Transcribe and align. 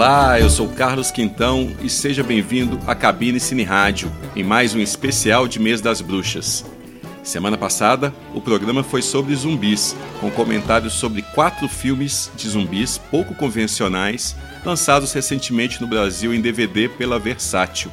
Olá, 0.00 0.40
eu 0.40 0.48
sou 0.48 0.66
Carlos 0.66 1.10
Quintão 1.10 1.76
e 1.82 1.90
seja 1.90 2.22
bem-vindo 2.22 2.80
à 2.86 2.94
Cabine 2.94 3.38
Cine 3.38 3.64
Rádio, 3.64 4.10
em 4.34 4.42
mais 4.42 4.74
um 4.74 4.80
especial 4.80 5.46
de 5.46 5.60
Mês 5.60 5.82
das 5.82 6.00
Bruxas. 6.00 6.64
Semana 7.22 7.58
passada, 7.58 8.10
o 8.34 8.40
programa 8.40 8.82
foi 8.82 9.02
sobre 9.02 9.34
zumbis, 9.34 9.94
com 10.18 10.30
comentários 10.30 10.94
sobre 10.94 11.20
quatro 11.20 11.68
filmes 11.68 12.32
de 12.34 12.48
zumbis 12.48 12.96
pouco 12.96 13.34
convencionais 13.34 14.34
lançados 14.64 15.12
recentemente 15.12 15.82
no 15.82 15.86
Brasil 15.86 16.32
em 16.32 16.40
DVD 16.40 16.88
pela 16.88 17.18
Versátil. 17.18 17.92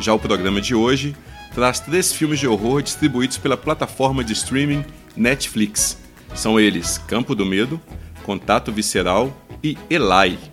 Já 0.00 0.12
o 0.12 0.18
programa 0.18 0.60
de 0.60 0.74
hoje 0.74 1.16
traz 1.54 1.80
três 1.80 2.12
filmes 2.12 2.40
de 2.40 2.46
horror 2.46 2.82
distribuídos 2.82 3.38
pela 3.38 3.56
plataforma 3.56 4.22
de 4.22 4.34
streaming 4.34 4.84
Netflix. 5.16 5.96
São 6.34 6.60
eles 6.60 6.98
Campo 6.98 7.34
do 7.34 7.46
Medo, 7.46 7.80
Contato 8.22 8.70
Visceral 8.70 9.34
e 9.64 9.78
Eli. 9.88 10.51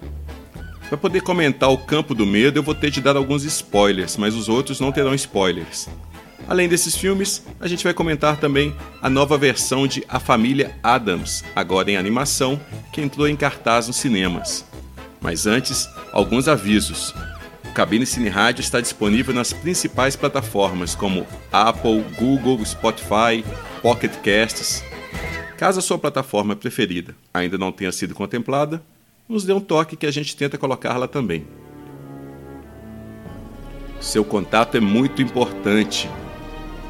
Para 0.90 0.98
poder 0.98 1.22
comentar 1.22 1.70
o 1.70 1.78
Campo 1.78 2.16
do 2.16 2.26
Medo, 2.26 2.58
eu 2.58 2.64
vou 2.64 2.74
ter 2.74 2.90
de 2.90 3.00
dar 3.00 3.16
alguns 3.16 3.44
spoilers, 3.44 4.18
mas 4.18 4.34
os 4.34 4.50
outros 4.50 4.80
não 4.80 4.92
terão 4.92 5.14
spoilers. 5.14 5.88
Além 6.48 6.68
desses 6.68 6.98
filmes, 6.98 7.46
a 7.60 7.68
gente 7.68 7.84
vai 7.84 7.94
comentar 7.94 8.38
também 8.38 8.76
a 9.00 9.08
nova 9.08 9.38
versão 9.38 9.86
de 9.86 10.04
A 10.10 10.20
Família 10.20 10.76
Adams, 10.82 11.44
agora 11.56 11.92
em 11.92 11.96
animação, 11.96 12.60
que 12.92 13.02
entrou 13.02 13.28
em 13.28 13.36
cartaz 13.36 13.86
nos 13.86 13.98
cinemas. 13.98 14.66
Mas 15.22 15.46
antes, 15.46 15.88
alguns 16.12 16.48
avisos. 16.48 17.14
O 17.66 17.72
Cabine 17.72 18.08
Cine 18.08 18.30
Rádio 18.30 18.62
está 18.62 18.81
disponível 18.81 19.31
nas 19.31 19.53
principais 19.53 20.16
plataformas 20.16 20.96
como 20.96 21.28
Apple, 21.52 22.03
Google, 22.18 22.66
Spotify, 22.66 23.46
Pocket 23.84 24.14
Casts. 24.24 24.84
Caso 25.56 25.78
a 25.78 25.84
sua 25.84 26.00
plataforma 26.00 26.56
preferida 26.56 27.16
ainda 27.31 27.59
não 27.59 27.72
tenha 27.72 27.92
sido 27.92 28.16
contemplada, 28.16 28.81
nos 29.30 29.45
dê 29.45 29.53
um 29.53 29.61
toque 29.61 29.95
que 29.95 30.08
a 30.08 30.11
gente 30.11 30.35
tenta 30.35 30.58
colocar 30.58 30.97
lá 30.97 31.08
também. 31.08 31.45
Seu 34.02 34.25
contato 34.25 34.75
é 34.75 34.80
muito 34.80 35.22
importante. 35.22 36.09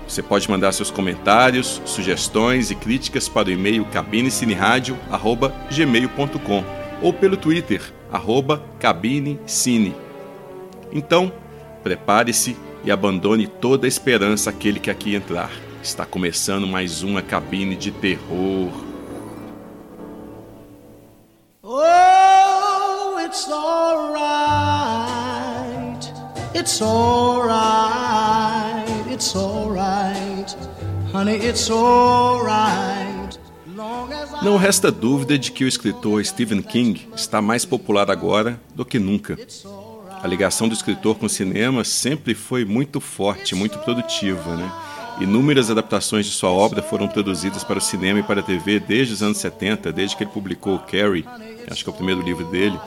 Você 0.08 0.24
pode 0.24 0.50
mandar 0.50 0.72
seus 0.72 0.90
comentários, 0.90 1.82
sugestões 1.86 2.72
e 2.72 2.76
críticas 2.76 3.28
para 3.28 3.50
o 3.50 3.52
e-mail 3.52 3.84
cabinecineradio@gmail.com 3.86 6.64
ou 7.02 7.12
pelo 7.12 7.36
Twitter 7.36 7.94
@cabinecine. 8.80 9.94
Então, 10.92 11.32
prepare-se 11.84 12.58
e 12.84 12.92
abandone 12.92 13.46
toda 13.48 13.86
a 13.86 13.88
esperança 13.88 14.50
aquele 14.50 14.80
que 14.80 14.90
aqui 14.90 15.14
entrar. 15.14 15.52
Está 15.84 16.04
começando 16.06 16.66
mais 16.66 17.04
uma 17.04 17.22
cabine 17.22 17.76
de 17.76 17.92
terror. 17.92 18.89
It's 23.30 23.48
alright. 23.48 24.90
It's 26.56 26.82
alright. 26.82 27.46
It's 29.08 29.36
alright. 29.36 30.56
Honey, 31.14 31.36
it's 31.36 31.70
alright. 31.70 33.38
Não 34.42 34.58
resta 34.58 34.92
dúvida 34.92 35.38
de 35.38 35.52
que 35.52 35.64
o 35.64 35.68
escritor 35.68 36.26
Stephen 36.26 36.64
King 36.64 37.08
está 37.16 37.40
mais 37.42 37.66
popular 37.66 38.10
agora 38.10 38.60
do 38.74 38.84
que 38.84 38.98
nunca. 38.98 39.38
A 40.24 40.28
ligação 40.28 40.68
do 40.68 40.74
escritor 40.74 41.16
com 41.16 41.28
o 41.28 41.30
cinema 41.30 41.84
sempre 41.84 42.34
foi 42.34 42.66
muito 42.66 43.00
forte, 43.00 43.54
muito 43.54 43.78
produtiva, 43.80 44.56
né? 44.56 44.72
Inúmeras 45.22 45.70
adaptações 45.70 46.26
de 46.26 46.32
sua 46.32 46.50
obra 46.50 46.82
foram 46.82 47.08
produzidas 47.08 47.64
para 47.64 47.78
o 47.78 47.82
cinema 47.82 48.20
e 48.20 48.24
para 48.24 48.40
a 48.40 48.44
TV 48.44 48.80
desde 48.80 49.14
os 49.14 49.22
anos 49.22 49.38
70, 49.38 49.92
desde 49.92 50.16
que 50.16 50.24
ele 50.24 50.32
publicou 50.32 50.80
Carrie, 50.80 51.26
acho 51.70 51.84
que 51.84 51.90
é 51.90 51.94
o 51.94 51.96
primeiro 51.96 52.22
livro 52.22 52.46
dele, 52.46 52.80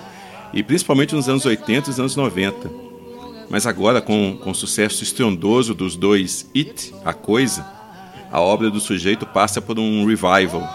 e 0.52 0.62
principalmente 0.62 1.14
nos 1.14 1.28
anos 1.28 1.44
80 1.44 1.86
e 1.86 1.90
nos 1.90 2.00
anos 2.00 2.16
90. 2.16 2.70
Mas 3.48 3.66
agora, 3.66 4.00
com, 4.00 4.38
com 4.42 4.50
o 4.50 4.54
sucesso 4.54 5.02
estrondoso 5.02 5.74
dos 5.74 5.96
dois 5.96 6.48
It, 6.56 6.94
A 7.04 7.12
Coisa, 7.12 7.66
a 8.30 8.40
obra 8.40 8.70
do 8.70 8.80
sujeito 8.80 9.26
passa 9.26 9.60
por 9.60 9.78
um 9.78 10.06
revival. 10.06 10.66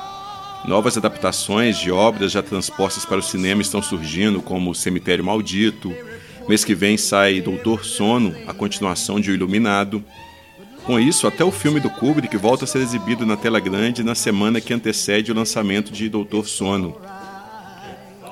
Novas 0.66 0.98
adaptações 0.98 1.80
de 1.80 1.92
obras 1.92 2.32
já 2.32 2.44
transpostas 2.44 3.06
para 3.06 3.18
o 3.18 3.24
cinema 3.24 3.62
estão 3.62 3.82
surgindo, 3.82 4.42
como 4.42 4.76
Cemitério 4.76 5.24
Maldito. 5.24 5.92
Mês 6.48 6.64
que 6.64 6.76
vem 6.76 6.98
sai 6.98 7.42
Doutor 7.42 7.84
Sono, 7.84 8.36
a 8.46 8.54
continuação 8.54 9.20
de 9.20 9.32
O 9.32 9.34
Iluminado. 9.34 10.04
Com 10.86 11.00
isso, 11.00 11.26
até 11.26 11.44
o 11.44 11.52
filme 11.52 11.80
do 11.80 11.90
Kubrick 11.90 12.38
volta 12.38 12.66
a 12.66 12.68
ser 12.68 12.80
exibido 12.80 13.26
na 13.26 13.36
tela 13.36 13.60
grande 13.60 14.04
na 14.04 14.14
semana 14.14 14.62
que 14.62 14.74
antecede 14.74 15.32
o 15.32 15.36
lançamento 15.36 15.92
de 15.92 16.08
Doutor 16.08 16.48
Sono. 16.48 16.96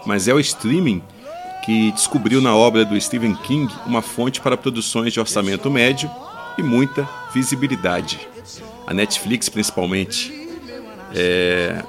Mas 0.05 0.28
é 0.28 0.34
o 0.34 0.39
streaming 0.39 1.01
que 1.66 1.92
descobriu 1.92 2.40
na 2.40 2.56
obra 2.56 2.86
do 2.86 3.00
Stephen 3.02 3.36
King 3.36 3.74
uma 3.88 4.02
fonte 4.02 4.40
para 4.40 4.56
produções 4.56 5.12
de 5.12 5.20
orçamento 5.20 5.70
médio 5.72 6.09
e 6.58 6.62
muita 6.62 7.09
visibilidade. 7.34 8.20
A 8.86 8.94
Netflix, 8.94 9.50
principalmente, 9.50 10.31
é, 11.14 11.84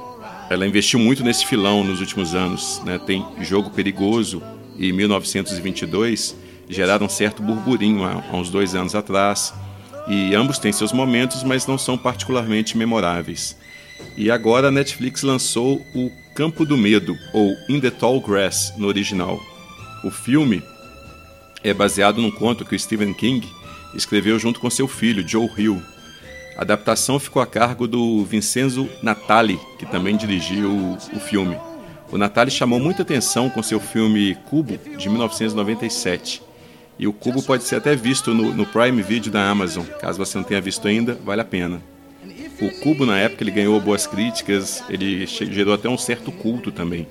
ela 0.49 0.67
investiu 0.67 0.99
muito 0.99 1.23
nesse 1.23 1.45
filão 1.45 1.85
nos 1.85 2.01
últimos 2.01 2.35
anos. 2.35 2.81
Né? 2.87 2.99
Tem 2.99 3.25
Jogo 3.43 3.71
Perigoso 3.71 4.43
e 4.79 4.91
1922 4.93 6.35
geraram 6.69 7.05
um 7.05 7.09
certo 7.09 7.43
burburinho 7.43 8.03
há, 8.03 8.25
há 8.31 8.37
uns 8.37 8.49
dois 8.49 8.75
anos 8.75 8.95
atrás. 8.95 9.53
E 10.09 10.35
ambos 10.35 10.59
têm 10.59 10.73
seus 10.73 10.93
momentos, 10.93 11.43
mas 11.43 11.67
não 11.67 11.77
são 11.77 11.99
particularmente 11.99 12.79
memoráveis. 12.79 13.57
E 14.17 14.31
agora 14.31 14.69
a 14.69 14.71
Netflix 14.71 15.23
lançou 15.23 15.85
o 15.95 16.11
Campo 16.35 16.65
do 16.65 16.77
Medo, 16.77 17.17
ou 17.33 17.55
In 17.69 17.81
the 17.81 17.91
Tall 17.91 18.21
Grass 18.21 18.73
no 18.77 18.87
original, 18.87 19.41
o 20.05 20.11
filme 20.11 20.63
é 21.63 21.75
baseado 21.75 22.21
num 22.21 22.31
conto 22.31 22.65
que 22.65 22.75
o 22.75 22.79
Stephen 22.79 23.13
King 23.15 23.47
escreveu 23.95 24.39
junto 24.39 24.61
com 24.61 24.71
seu 24.71 24.87
filho, 24.87 25.27
Joe 25.27 25.51
Hill. 25.57 25.83
A 26.57 26.63
adaptação 26.63 27.19
ficou 27.19 27.43
a 27.43 27.47
cargo 27.47 27.87
do 27.87 28.25
Vincenzo 28.25 28.89
Natali, 29.03 29.59
que 29.79 29.87
também 29.87 30.17
dirigiu 30.17 30.97
o 31.13 31.21
filme. 31.21 31.57
O 32.11 32.17
Natali 32.17 32.51
chamou 32.51 32.79
muita 32.79 33.03
atenção 33.03 33.51
com 33.51 33.63
seu 33.63 33.81
filme 33.81 34.37
Cubo, 34.49 34.79
de 34.97 35.09
1997. 35.09 36.43
E 36.99 37.07
o 37.07 37.13
Cubo 37.13 37.43
pode 37.43 37.65
ser 37.65 37.77
até 37.77 37.95
visto 37.95 38.33
no, 38.33 38.55
no, 38.55 38.65
Prime 38.65 39.03
Video 39.03 39.31
da 39.31 39.51
Amazon. 39.51 39.85
Caso 40.01 40.19
você 40.19 40.39
não 40.39 40.45
tenha 40.45 40.61
visto 40.61 40.87
ainda, 40.89 41.19
vale 41.25 41.43
a 41.43 41.45
pena. 41.45 41.83
O 42.61 42.71
Cubo, 42.81 43.05
na 43.05 43.19
época, 43.19 43.43
ele 43.43 43.51
ganhou 43.51 43.79
boas 43.81 44.07
críticas, 44.07 44.83
ele 44.89 45.27
gerou 45.27 45.75
até 45.75 45.89
um 45.89 45.99
certo 45.99 46.33
culto 46.33 46.73
também. 46.73 47.07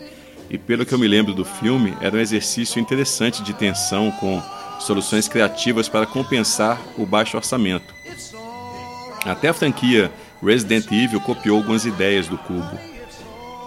E 0.50 0.58
pelo 0.58 0.86
que 0.86 0.94
eu 0.94 1.00
me 1.00 1.08
lembro 1.08 1.34
do 1.34 1.44
filme, 1.44 1.96
era 2.02 2.16
um 2.16 2.20
exercício 2.20 2.80
interessante 2.80 3.42
de 3.42 3.54
tensão 3.54 4.12
com 4.12 4.42
soluções 4.80 5.28
criativas 5.28 5.90
para 5.90 6.06
compensar 6.06 6.80
o 6.98 7.06
baixo 7.06 7.38
orçamento. 7.38 7.94
Até 9.26 9.50
a 9.50 9.54
franquia 9.54 10.12
Resident 10.44 10.86
Evil 10.92 11.20
copiou 11.22 11.58
algumas 11.58 11.86
ideias 11.86 12.28
do 12.28 12.38
Cubo. 12.38 12.80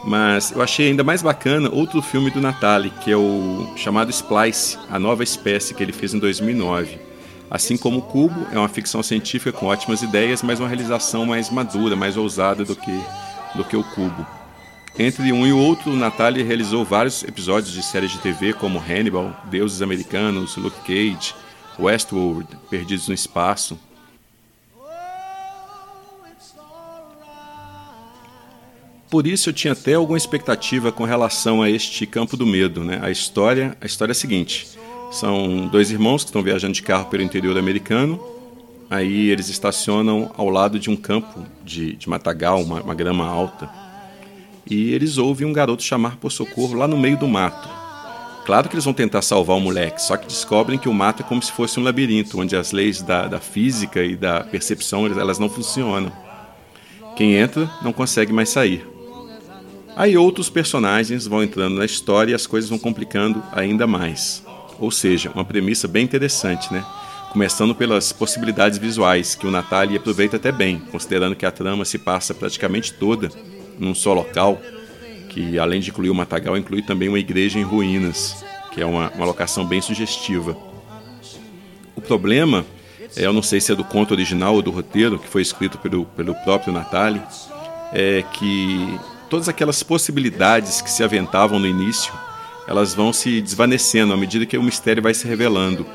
Mas 0.04 0.52
eu 0.52 0.62
achei 0.62 0.88
ainda 0.88 1.02
mais 1.02 1.22
bacana 1.22 1.68
outro 1.70 2.00
filme 2.00 2.30
do 2.30 2.40
Natali, 2.40 2.90
que 3.02 3.10
é 3.10 3.16
o 3.16 3.72
chamado 3.76 4.10
Splice, 4.10 4.78
a 4.88 4.98
nova 4.98 5.24
espécie 5.24 5.74
que 5.74 5.82
ele 5.82 5.92
fez 5.92 6.14
em 6.14 6.18
2009. 6.18 6.98
Assim 7.50 7.76
como 7.76 7.98
o 7.98 8.02
Cubo, 8.02 8.46
é 8.52 8.58
uma 8.58 8.68
ficção 8.68 9.02
científica 9.02 9.50
com 9.50 9.66
ótimas 9.66 10.02
ideias, 10.02 10.42
mas 10.42 10.60
uma 10.60 10.68
realização 10.68 11.26
mais 11.26 11.50
madura, 11.50 11.96
mais 11.96 12.16
ousada 12.16 12.64
do 12.64 12.76
que, 12.76 13.00
do 13.54 13.64
que 13.64 13.76
o 13.76 13.82
Cubo. 13.82 14.37
Entre 15.00 15.32
um 15.32 15.46
e 15.46 15.52
outro, 15.52 15.94
Natalie 15.94 16.42
realizou 16.42 16.84
vários 16.84 17.22
episódios 17.22 17.72
de 17.72 17.84
séries 17.84 18.10
de 18.10 18.18
TV 18.18 18.52
como 18.52 18.80
Hannibal, 18.80 19.32
Deuses 19.48 19.80
Americanos, 19.80 20.56
Luke 20.56 20.80
Cage, 20.80 21.36
Westworld, 21.78 22.48
Perdidos 22.68 23.06
no 23.06 23.14
Espaço. 23.14 23.78
Por 29.08 29.24
isso 29.24 29.50
eu 29.50 29.52
tinha 29.52 29.72
até 29.72 29.94
alguma 29.94 30.18
expectativa 30.18 30.90
com 30.90 31.04
relação 31.04 31.62
a 31.62 31.70
este 31.70 32.04
campo 32.04 32.36
do 32.36 32.44
medo, 32.44 32.82
né? 32.82 32.98
A 33.00 33.08
história, 33.08 33.76
a 33.80 33.86
história 33.86 34.10
é 34.10 34.14
a 34.14 34.16
seguinte: 34.16 34.66
são 35.12 35.68
dois 35.68 35.92
irmãos 35.92 36.24
que 36.24 36.30
estão 36.30 36.42
viajando 36.42 36.74
de 36.74 36.82
carro 36.82 37.04
pelo 37.04 37.22
interior 37.22 37.56
americano. 37.56 38.20
Aí 38.90 39.30
eles 39.30 39.48
estacionam 39.48 40.32
ao 40.36 40.50
lado 40.50 40.76
de 40.76 40.90
um 40.90 40.96
campo 40.96 41.46
de, 41.64 41.94
de 41.94 42.08
matagal, 42.08 42.60
uma, 42.60 42.82
uma 42.82 42.94
grama 42.96 43.24
alta 43.24 43.87
e 44.70 44.92
eles 44.92 45.18
ouvem 45.18 45.46
um 45.46 45.52
garoto 45.52 45.82
chamar 45.82 46.16
por 46.16 46.30
socorro 46.30 46.74
lá 46.74 46.86
no 46.86 46.98
meio 46.98 47.16
do 47.16 47.26
mato. 47.26 47.68
Claro 48.44 48.68
que 48.68 48.74
eles 48.74 48.84
vão 48.84 48.94
tentar 48.94 49.20
salvar 49.20 49.56
o 49.56 49.60
moleque, 49.60 50.00
só 50.00 50.16
que 50.16 50.26
descobrem 50.26 50.78
que 50.78 50.88
o 50.88 50.94
mato 50.94 51.22
é 51.22 51.26
como 51.26 51.42
se 51.42 51.52
fosse 51.52 51.78
um 51.78 51.82
labirinto, 51.82 52.40
onde 52.40 52.56
as 52.56 52.72
leis 52.72 53.02
da, 53.02 53.26
da 53.26 53.38
física 53.38 54.02
e 54.02 54.16
da 54.16 54.40
percepção 54.40 55.06
elas 55.06 55.38
não 55.38 55.50
funcionam. 55.50 56.10
Quem 57.14 57.34
entra 57.34 57.70
não 57.82 57.92
consegue 57.92 58.32
mais 58.32 58.48
sair. 58.48 58.86
Aí 59.94 60.16
outros 60.16 60.48
personagens 60.48 61.26
vão 61.26 61.42
entrando 61.42 61.76
na 61.76 61.84
história 61.84 62.32
e 62.32 62.34
as 62.34 62.46
coisas 62.46 62.70
vão 62.70 62.78
complicando 62.78 63.42
ainda 63.52 63.86
mais. 63.86 64.42
Ou 64.78 64.90
seja, 64.90 65.30
uma 65.34 65.44
premissa 65.44 65.88
bem 65.88 66.04
interessante, 66.04 66.72
né? 66.72 66.86
Começando 67.32 67.74
pelas 67.74 68.12
possibilidades 68.12 68.78
visuais, 68.78 69.34
que 69.34 69.46
o 69.46 69.50
Natalie 69.50 69.96
aproveita 69.96 70.36
até 70.36 70.50
bem, 70.50 70.78
considerando 70.90 71.36
que 71.36 71.44
a 71.44 71.50
trama 71.50 71.84
se 71.84 71.98
passa 71.98 72.32
praticamente 72.32 72.94
toda 72.94 73.30
num 73.78 73.94
só 73.94 74.12
local, 74.12 74.60
que 75.28 75.58
além 75.58 75.80
de 75.80 75.90
incluir 75.90 76.10
o 76.10 76.14
matagal, 76.14 76.56
inclui 76.56 76.82
também 76.82 77.08
uma 77.08 77.18
igreja 77.18 77.58
em 77.58 77.62
ruínas, 77.62 78.44
que 78.72 78.80
é 78.80 78.86
uma, 78.86 79.10
uma 79.10 79.26
locação 79.26 79.64
bem 79.64 79.80
sugestiva. 79.80 80.56
O 81.94 82.00
problema, 82.00 82.64
é, 83.16 83.26
eu 83.26 83.32
não 83.32 83.42
sei 83.42 83.60
se 83.60 83.72
é 83.72 83.74
do 83.74 83.84
conto 83.84 84.12
original 84.12 84.54
ou 84.54 84.62
do 84.62 84.70
roteiro, 84.70 85.18
que 85.18 85.28
foi 85.28 85.42
escrito 85.42 85.78
pelo, 85.78 86.04
pelo 86.06 86.34
próprio 86.44 86.72
Natali, 86.72 87.20
é 87.92 88.24
que 88.32 88.98
todas 89.28 89.48
aquelas 89.48 89.82
possibilidades 89.82 90.80
que 90.80 90.90
se 90.90 91.02
aventavam 91.02 91.58
no 91.58 91.66
início, 91.66 92.12
elas 92.66 92.94
vão 92.94 93.12
se 93.12 93.40
desvanecendo 93.40 94.12
à 94.12 94.16
medida 94.16 94.46
que 94.46 94.58
o 94.58 94.62
mistério 94.62 95.02
vai 95.02 95.14
se 95.14 95.26
revelando. 95.26 95.86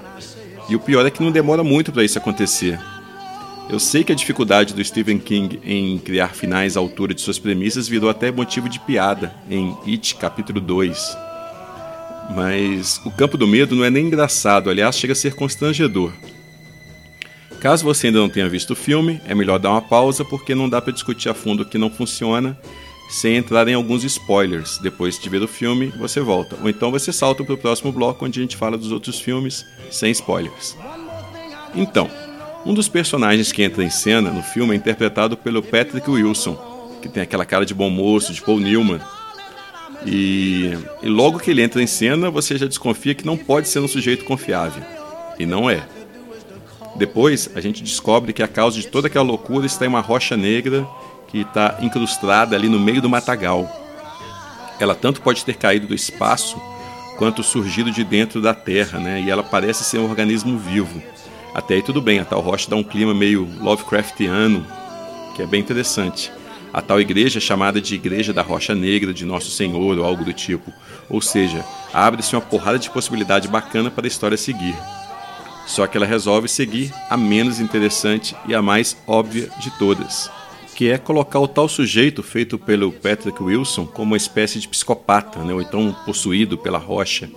E 0.70 0.76
o 0.76 0.80
pior 0.80 1.06
é 1.06 1.12
que 1.12 1.22
não 1.22 1.32
demora 1.32 1.64
muito 1.64 1.92
para 1.92 2.04
isso 2.04 2.18
acontecer. 2.18 2.80
Eu 3.70 3.80
sei 3.80 4.04
que 4.04 4.12
a 4.12 4.16
dificuldade 4.16 4.74
do 4.74 4.84
Stephen 4.84 5.18
King 5.18 5.60
em 5.64 5.98
criar 5.98 6.30
finais 6.30 6.76
à 6.76 6.80
altura 6.80 7.14
de 7.14 7.22
suas 7.22 7.40
premissas 7.40 7.88
virou 7.88 8.10
até 8.10 8.32
motivo 8.32 8.68
de 8.68 8.80
piada 8.80 9.34
em 9.50 9.76
It, 9.88 10.16
capítulo 10.16 10.60
2. 10.60 11.18
Mas 12.36 13.02
o 13.06 13.12
campo 13.12 13.38
do 13.38 13.48
medo 13.48 13.76
não 13.76 13.84
é 13.84 13.90
nem 13.90 14.08
engraçado, 14.08 14.70
aliás, 14.70 14.98
chega 14.98 15.14
a 15.14 15.16
ser 15.16 15.36
constrangedor. 15.36 16.12
Caso 17.60 17.86
você 17.86 18.08
ainda 18.08 18.20
não 18.20 18.30
tenha 18.30 18.50
visto 18.50 18.72
o 18.72 18.76
filme, 18.76 19.22
é 19.26 19.34
melhor 19.34 19.58
dar 19.58 19.72
uma 19.72 19.82
pausa 19.82 20.26
porque 20.26 20.54
não 20.54 20.70
dá 20.70 20.82
para 20.82 20.92
discutir 20.92 21.30
a 21.30 21.34
fundo 21.34 21.64
o 21.64 21.66
que 21.66 21.78
não 21.78 21.90
funciona 21.90 22.60
sem 23.10 23.38
entrar 23.38 23.68
em 23.68 23.74
alguns 23.74 24.04
spoilers. 24.04 24.78
Depois 24.80 25.18
de 25.18 25.30
ver 25.30 25.42
o 25.42 25.48
filme, 25.48 25.88
você 25.98 26.20
volta. 26.20 26.58
Ou 26.62 26.70
então 26.70 26.92
você 26.92 27.14
salta 27.14 27.44
para 27.44 27.54
o 27.54 27.58
próximo 27.58 27.92
bloco 27.92 28.26
onde 28.26 28.40
a 28.40 28.42
gente 28.42 28.58
fala 28.58 28.78
dos 28.78 28.92
outros 28.92 29.20
filmes 29.20 29.66
sem 29.90 30.12
spoilers. 30.12 30.76
Então, 31.76 32.10
um 32.66 32.74
dos 32.74 32.88
personagens 32.88 33.52
que 33.52 33.64
entra 33.64 33.84
em 33.84 33.90
cena 33.90 34.32
no 34.32 34.42
filme 34.42 34.74
é 34.74 34.76
interpretado 34.76 35.36
pelo 35.36 35.62
Patrick 35.62 36.10
Wilson, 36.10 36.56
que 37.02 37.10
tem 37.10 37.24
aquela 37.24 37.46
cara 37.46 37.66
de 37.66 37.74
bom 37.74 37.90
moço, 37.90 38.34
de 38.34 38.42
Paul 38.42 38.60
Newman. 38.60 39.02
E, 40.06 40.72
e 41.02 41.08
logo 41.08 41.40
que 41.40 41.52
ele 41.52 41.62
entra 41.62 41.82
em 41.82 41.88
cena, 41.88 42.30
você 42.30 42.58
já 42.58 42.66
desconfia 42.66 43.16
que 43.16 43.26
não 43.26 43.38
pode 43.38 43.68
ser 43.68 43.80
um 43.80 43.88
sujeito 43.88 44.26
confiável. 44.26 44.84
E 45.38 45.46
não 45.46 45.70
é. 45.70 45.84
Depois, 46.96 47.50
a 47.56 47.62
gente 47.62 47.84
descobre 47.84 48.34
que 48.34 48.44
a 48.44 48.48
causa 48.48 48.80
de 48.80 48.88
toda 48.88 49.08
aquela 49.08 49.26
loucura 49.26 49.66
está 49.66 49.86
em 49.86 49.90
uma 49.90 50.02
rocha 50.02 50.38
negra 50.38 50.88
que 51.28 51.40
está 51.40 51.80
incrustada 51.82 52.56
ali 52.56 52.70
no 52.70 52.80
meio 52.80 53.02
do 53.02 53.10
matagal. 53.10 53.70
Ela 54.80 54.94
tanto 54.94 55.22
pode 55.22 55.44
ter 55.44 55.56
caído 55.56 55.88
do 55.88 55.96
espaço 55.96 56.62
quanto 57.18 57.44
surgido 57.44 57.92
de 57.92 58.04
dentro 58.04 58.42
da 58.42 58.54
terra, 58.54 59.00
né? 59.00 59.22
E 59.22 59.30
ela 59.30 59.44
parece 59.44 59.84
ser 59.84 59.98
um 59.98 60.10
organismo 60.10 60.58
vivo. 60.58 61.02
Até 61.54 61.76
aí 61.76 61.82
tudo 61.82 62.02
bem, 62.02 62.20
a 62.20 62.26
tal 62.26 62.42
rocha 62.42 62.70
dá 62.70 62.76
um 62.76 62.84
clima 62.84 63.14
meio 63.14 63.48
Lovecraftiano, 63.62 64.66
que 65.36 65.42
é 65.42 65.46
bem 65.46 65.62
interessante. 65.62 66.32
A 66.74 66.82
tal 66.82 67.00
igreja 67.00 67.38
é 67.38 67.42
chamada 67.42 67.80
de 67.80 67.94
Igreja 67.94 68.34
da 68.34 68.42
Rocha 68.42 68.74
Negra 68.74 69.14
de 69.14 69.26
Nosso 69.26 69.52
Senhor 69.52 70.00
ou 70.00 70.04
algo 70.04 70.26
do 70.26 70.34
tipo. 70.34 70.74
Ou 71.08 71.22
seja, 71.22 71.64
abre-se 71.94 72.36
uma 72.36 72.42
porrada 72.42 72.80
de 72.80 72.90
possibilidade 72.90 73.48
bacana 73.48 73.92
para 73.92 74.06
a 74.06 74.08
história 74.08 74.38
seguir. 74.38 74.76
Só 75.68 75.86
que 75.86 75.96
ela 75.96 76.06
resolve 76.06 76.48
seguir 76.48 76.92
a 77.10 77.16
menos 77.16 77.60
interessante 77.60 78.36
e 78.48 78.56
a 78.56 78.62
mais 78.62 78.98
óbvia 79.06 79.50
de 79.60 79.70
todas 79.78 80.32
que 80.74 80.90
é 80.90 80.98
colocar 80.98 81.40
o 81.40 81.48
tal 81.48 81.70
sujeito 81.70 82.24
feito 82.24 82.58
pelo 82.58 82.92
Patrick 82.92 83.42
Wilson 83.42 83.86
como 83.86 84.12
uma 84.12 84.18
espécie 84.18 84.60
de 84.60 84.68
psicopata, 84.68 85.40
né, 85.44 85.54
ou 85.54 85.62
então 85.62 85.96
possuído 86.06 86.58
pela 86.58 86.80
rocha. 86.80 87.30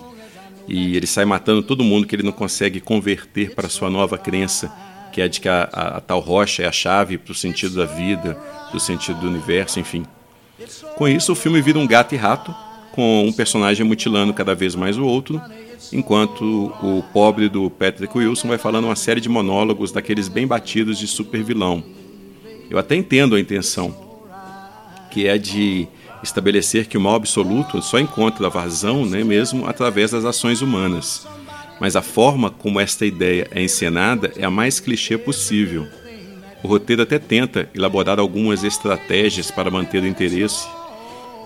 E 0.68 0.96
ele 0.96 1.06
sai 1.06 1.24
matando 1.24 1.62
todo 1.62 1.84
mundo 1.84 2.06
que 2.06 2.14
ele 2.14 2.22
não 2.22 2.32
consegue 2.32 2.80
converter 2.80 3.54
para 3.54 3.68
sua 3.68 3.88
nova 3.88 4.18
crença, 4.18 4.72
que 5.12 5.20
é 5.20 5.28
de 5.28 5.40
que 5.40 5.48
a, 5.48 5.68
a, 5.72 5.96
a 5.96 6.00
tal 6.00 6.20
rocha 6.20 6.62
é 6.62 6.66
a 6.66 6.72
chave 6.72 7.18
para 7.18 7.32
o 7.32 7.34
sentido 7.34 7.76
da 7.76 7.84
vida, 7.84 8.36
do 8.72 8.80
sentido 8.80 9.20
do 9.20 9.28
universo, 9.28 9.78
enfim. 9.78 10.04
Com 10.96 11.06
isso, 11.06 11.32
o 11.32 11.36
filme 11.36 11.60
vira 11.60 11.78
um 11.78 11.86
gato 11.86 12.14
e 12.14 12.18
rato, 12.18 12.54
com 12.92 13.26
um 13.26 13.32
personagem 13.32 13.86
mutilando 13.86 14.32
cada 14.32 14.54
vez 14.54 14.74
mais 14.74 14.98
o 14.98 15.04
outro, 15.04 15.40
enquanto 15.92 16.72
o 16.82 17.02
pobre 17.12 17.48
do 17.48 17.70
Patrick 17.70 18.16
Wilson 18.16 18.48
vai 18.48 18.58
falando 18.58 18.86
uma 18.86 18.96
série 18.96 19.20
de 19.20 19.28
monólogos 19.28 19.92
daqueles 19.92 20.28
bem 20.28 20.46
batidos 20.46 20.98
de 20.98 21.06
super 21.06 21.42
vilão 21.42 21.84
eu 22.68 22.78
até 22.78 22.96
entendo 22.96 23.36
a 23.36 23.40
intenção, 23.40 23.94
que 25.16 25.26
é 25.26 25.38
de 25.38 25.88
estabelecer 26.22 26.84
que 26.84 26.98
o 26.98 27.00
mal 27.00 27.14
absoluto 27.14 27.80
só 27.80 27.98
encontra 27.98 28.50
vazão 28.50 29.06
né, 29.06 29.24
mesmo 29.24 29.66
através 29.66 30.10
das 30.10 30.26
ações 30.26 30.60
humanas. 30.60 31.26
Mas 31.80 31.96
a 31.96 32.02
forma 32.02 32.50
como 32.50 32.78
esta 32.78 33.06
ideia 33.06 33.48
é 33.50 33.62
encenada 33.62 34.30
é 34.36 34.44
a 34.44 34.50
mais 34.50 34.78
clichê 34.78 35.16
possível. 35.16 35.86
O 36.62 36.68
roteiro 36.68 37.00
até 37.00 37.18
tenta 37.18 37.66
elaborar 37.74 38.20
algumas 38.20 38.62
estratégias 38.62 39.50
para 39.50 39.70
manter 39.70 40.02
o 40.02 40.06
interesse, 40.06 40.68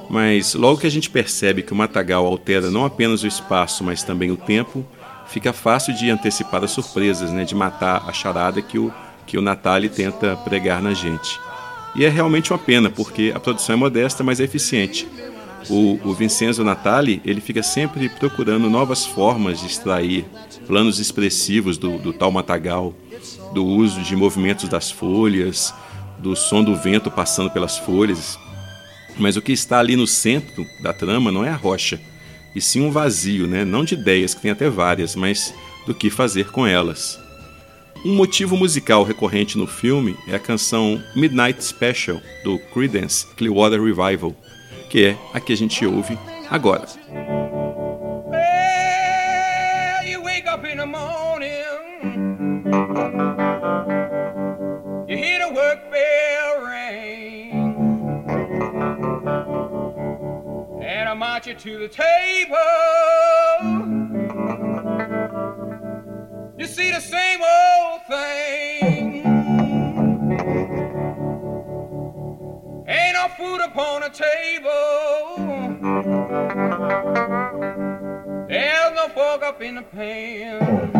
mas 0.08 0.54
logo 0.54 0.80
que 0.80 0.86
a 0.88 0.90
gente 0.90 1.08
percebe 1.08 1.62
que 1.62 1.72
o 1.72 1.76
matagal 1.76 2.26
altera 2.26 2.72
não 2.72 2.84
apenas 2.84 3.22
o 3.22 3.28
espaço, 3.28 3.84
mas 3.84 4.02
também 4.02 4.32
o 4.32 4.36
tempo, 4.36 4.84
fica 5.28 5.52
fácil 5.52 5.94
de 5.94 6.10
antecipar 6.10 6.64
as 6.64 6.72
surpresas, 6.72 7.30
né, 7.30 7.44
de 7.44 7.54
matar 7.54 8.02
a 8.08 8.12
charada 8.12 8.60
que 8.60 8.80
o 8.80 8.92
que 9.28 9.38
o 9.38 9.42
Natali 9.42 9.88
tenta 9.88 10.34
pregar 10.38 10.82
na 10.82 10.92
gente. 10.92 11.38
E 11.94 12.04
é 12.04 12.08
realmente 12.08 12.52
uma 12.52 12.58
pena, 12.58 12.88
porque 12.88 13.32
a 13.34 13.40
produção 13.40 13.74
é 13.74 13.76
modesta, 13.76 14.22
mas 14.22 14.40
é 14.40 14.44
eficiente. 14.44 15.06
O, 15.68 16.00
o 16.04 16.14
Vincenzo 16.14 16.64
Natali 16.64 17.20
ele 17.24 17.40
fica 17.40 17.62
sempre 17.62 18.08
procurando 18.08 18.70
novas 18.70 19.04
formas 19.04 19.60
de 19.60 19.66
extrair 19.66 20.24
planos 20.66 20.98
expressivos 20.98 21.76
do, 21.76 21.98
do 21.98 22.12
tal 22.12 22.30
matagal, 22.30 22.94
do 23.52 23.64
uso 23.64 24.00
de 24.00 24.16
movimentos 24.16 24.68
das 24.68 24.90
folhas, 24.90 25.74
do 26.18 26.34
som 26.34 26.62
do 26.62 26.74
vento 26.76 27.10
passando 27.10 27.50
pelas 27.50 27.76
folhas. 27.78 28.38
Mas 29.18 29.36
o 29.36 29.42
que 29.42 29.52
está 29.52 29.78
ali 29.78 29.96
no 29.96 30.06
centro 30.06 30.64
da 30.82 30.92
trama 30.92 31.30
não 31.30 31.44
é 31.44 31.50
a 31.50 31.56
rocha, 31.56 32.00
e 32.54 32.60
sim 32.60 32.80
um 32.80 32.90
vazio, 32.90 33.46
né? 33.46 33.64
não 33.64 33.84
de 33.84 33.94
ideias, 33.94 34.34
que 34.34 34.40
tem 34.40 34.50
até 34.50 34.68
várias, 34.68 35.14
mas 35.14 35.54
do 35.86 35.94
que 35.94 36.08
fazer 36.08 36.50
com 36.50 36.66
elas. 36.66 37.18
Um 38.04 38.14
motivo 38.14 38.56
musical 38.56 39.02
recorrente 39.02 39.58
no 39.58 39.66
filme 39.66 40.16
é 40.26 40.34
a 40.34 40.38
canção 40.38 41.02
Midnight 41.14 41.62
Special 41.62 42.20
do 42.42 42.58
Creedence 42.72 43.26
Clearwater 43.36 43.82
Revival, 43.82 44.34
que 44.88 45.04
é 45.04 45.16
a 45.34 45.40
que 45.40 45.52
a 45.52 45.56
gente 45.56 45.84
ouve 45.84 46.18
agora. 46.50 46.88
to 61.60 61.78
the 61.78 61.88
table. 61.88 62.56
You 66.56 66.66
see 66.66 66.90
the 66.90 67.00
same 67.00 67.40
old 67.42 67.89
upon 73.72 74.00
the 74.00 74.08
table. 74.08 74.66
There's 78.48 78.92
no 78.94 79.08
fork 79.14 79.42
up 79.42 79.62
in 79.62 79.76
the 79.76 79.82
pan. 79.82 80.90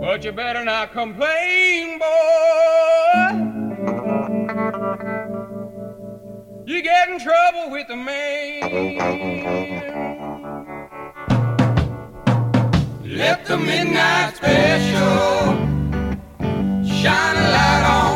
But 0.00 0.24
you 0.24 0.32
better 0.32 0.64
not 0.64 0.92
complain, 0.92 1.98
boy. 1.98 2.06
You 6.66 6.82
get 6.82 7.08
in 7.08 7.18
trouble 7.18 7.70
with 7.70 7.88
the 7.88 7.96
man. 7.96 8.60
Let 13.04 13.46
the 13.46 13.56
midnight 13.56 14.36
special 14.36 15.54
shine 16.84 17.36
a 17.36 17.50
light 17.50 17.84
on. 17.88 18.15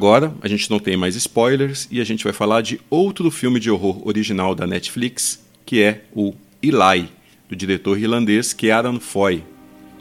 agora 0.00 0.34
a 0.40 0.48
gente 0.48 0.70
não 0.70 0.78
tem 0.78 0.96
mais 0.96 1.14
spoilers 1.14 1.86
e 1.90 2.00
a 2.00 2.04
gente 2.04 2.24
vai 2.24 2.32
falar 2.32 2.62
de 2.62 2.80
outro 2.88 3.30
filme 3.30 3.60
de 3.60 3.70
horror 3.70 4.00
original 4.08 4.54
da 4.54 4.66
Netflix, 4.66 5.44
que 5.66 5.82
é 5.82 6.04
o 6.16 6.32
Eli, 6.62 7.06
do 7.46 7.54
diretor 7.54 7.98
irlandês 7.98 8.54
Kieran 8.54 8.98
Foy. 8.98 9.44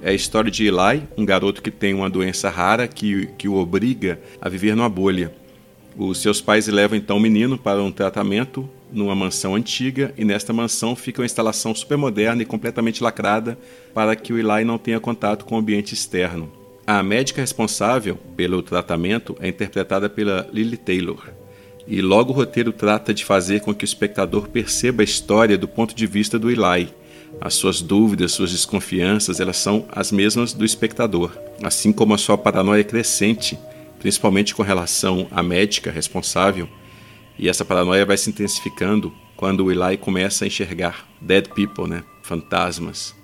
É 0.01 0.11
a 0.11 0.13
história 0.13 0.49
de 0.49 0.65
Eli, 0.65 1.03
um 1.17 1.25
garoto 1.25 1.61
que 1.61 1.69
tem 1.69 1.93
uma 1.93 2.09
doença 2.09 2.49
rara 2.49 2.87
que, 2.87 3.27
que 3.37 3.49
o 3.49 3.55
obriga 3.55 4.21
a 4.39 4.47
viver 4.47 4.73
numa 4.73 4.87
bolha. 4.87 5.33
Os 5.97 6.19
seus 6.19 6.39
pais 6.39 6.65
levam 6.69 6.97
então 6.97 7.17
o 7.17 7.19
menino 7.19 7.57
para 7.57 7.83
um 7.83 7.91
tratamento 7.91 8.69
numa 8.93 9.13
mansão 9.13 9.53
antiga 9.53 10.13
e 10.17 10.23
nesta 10.23 10.53
mansão 10.53 10.95
fica 10.95 11.21
uma 11.21 11.25
instalação 11.25 11.75
super 11.75 11.97
moderna 11.97 12.41
e 12.41 12.45
completamente 12.45 13.03
lacrada 13.03 13.59
para 13.93 14.15
que 14.15 14.31
o 14.31 14.37
Eli 14.37 14.63
não 14.63 14.77
tenha 14.77 14.97
contato 14.97 15.43
com 15.43 15.55
o 15.55 15.57
ambiente 15.57 15.93
externo. 15.93 16.58
A 16.91 17.03
médica 17.03 17.39
responsável 17.39 18.17
pelo 18.35 18.63
tratamento 18.63 19.37
é 19.39 19.47
interpretada 19.47 20.09
pela 20.09 20.49
Lily 20.51 20.75
Taylor. 20.75 21.29
E 21.85 22.01
logo 22.01 22.31
o 22.31 22.35
roteiro 22.35 22.73
trata 22.73 23.13
de 23.13 23.23
fazer 23.23 23.59
com 23.59 23.75
que 23.75 23.83
o 23.83 23.85
espectador 23.85 24.47
perceba 24.49 25.03
a 25.03 25.05
história 25.05 25.55
do 25.55 25.67
ponto 25.67 25.93
de 25.93 26.07
vista 26.07 26.39
do 26.39 26.49
Eli. 26.49 26.89
As 27.39 27.53
suas 27.53 27.79
dúvidas, 27.79 28.31
suas 28.31 28.51
desconfianças, 28.51 29.39
elas 29.39 29.57
são 29.57 29.85
as 29.91 30.11
mesmas 30.11 30.51
do 30.51 30.65
espectador, 30.65 31.31
assim 31.61 31.91
como 31.91 32.15
a 32.15 32.17
sua 32.17 32.39
paranoia 32.39 32.83
crescente, 32.83 33.55
principalmente 33.99 34.55
com 34.55 34.63
relação 34.63 35.27
à 35.29 35.43
médica 35.43 35.91
responsável. 35.91 36.67
E 37.37 37.47
essa 37.47 37.63
paranoia 37.63 38.03
vai 38.03 38.17
se 38.17 38.31
intensificando 38.31 39.13
quando 39.37 39.63
o 39.63 39.71
Eli 39.71 39.95
começa 39.97 40.43
a 40.43 40.47
enxergar 40.47 41.07
dead 41.21 41.49
people, 41.49 41.87
né? 41.87 42.03
fantasmas, 42.23 43.15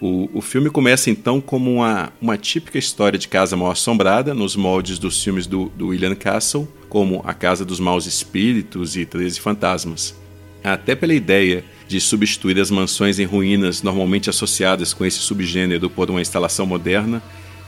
o, 0.00 0.28
o 0.34 0.40
filme 0.40 0.70
começa 0.70 1.10
então 1.10 1.40
como 1.40 1.72
uma, 1.72 2.12
uma 2.20 2.36
típica 2.36 2.78
história 2.78 3.18
de 3.18 3.28
casa 3.28 3.56
mal 3.56 3.70
assombrada, 3.70 4.34
nos 4.34 4.56
moldes 4.56 4.98
dos 4.98 5.22
filmes 5.22 5.46
do, 5.46 5.66
do 5.76 5.88
William 5.88 6.14
Castle, 6.14 6.68
como 6.88 7.22
A 7.24 7.32
Casa 7.32 7.64
dos 7.64 7.80
Maus 7.80 8.06
Espíritos 8.06 8.96
e 8.96 9.06
Treze 9.06 9.40
Fantasmas. 9.40 10.14
Até 10.62 10.94
pela 10.94 11.14
ideia 11.14 11.64
de 11.86 12.00
substituir 12.00 12.58
as 12.58 12.70
mansões 12.70 13.18
em 13.18 13.24
ruínas 13.24 13.82
normalmente 13.82 14.30
associadas 14.30 14.94
com 14.94 15.04
esse 15.04 15.18
subgênero 15.18 15.90
por 15.90 16.10
uma 16.10 16.20
instalação 16.20 16.66
moderna, 16.66 17.22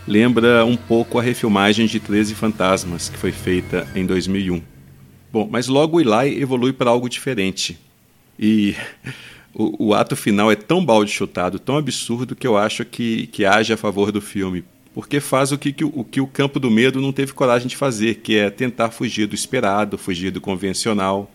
lembra 0.07 0.65
um 0.65 0.77
pouco 0.77 1.19
a 1.19 1.23
refilmagem 1.23 1.87
de 1.87 2.01
Treze 2.01 2.35
Fantasmas, 2.35 3.09
que 3.09 3.19
foi 3.19 3.33
feita 3.33 3.87
em 3.95 4.07
2001. 4.07 4.63
Bom, 5.33 5.49
mas 5.51 5.69
logo 5.69 5.99
o 5.99 6.01
Eli 6.01 6.41
evolui 6.41 6.73
para 6.73 6.91
algo 6.91 7.09
diferente. 7.09 7.79
E 8.39 8.75
o, 9.59 9.89
o, 9.89 9.95
ato 9.95 10.15
final 10.15 10.53
é 10.53 10.55
tão 10.55 10.85
balde 10.85 11.11
chutado, 11.11 11.59
tão 11.59 11.79
absurdo, 11.79 12.37
que 12.37 12.47
eu 12.47 12.59
acho 12.59 12.85
que, 12.85 13.27
que 13.29 13.47
age 13.47 13.73
a 13.73 13.77
favor 13.77 14.13
do 14.13 14.21
filme. 14.21 14.63
Porque 14.95 15.19
faz 15.19 15.51
o 15.51 15.57
que, 15.57 15.73
que, 15.73 15.85
o 15.85 16.05
que 16.05 16.21
o 16.21 16.27
campo 16.27 16.61
do 16.61 16.71
medo 16.71 17.01
não 17.01 17.11
teve 17.11 17.33
coragem 17.33 17.67
de 17.67 17.77
fazer, 17.77 18.17
que 18.17 18.37
é 18.37 18.51
tentar 18.51 18.91
fugir 18.91 19.27
do 19.27 19.35
esperado, 19.35 19.97
fugir 19.97 20.31
do 20.31 20.43
convencional. 20.43 21.31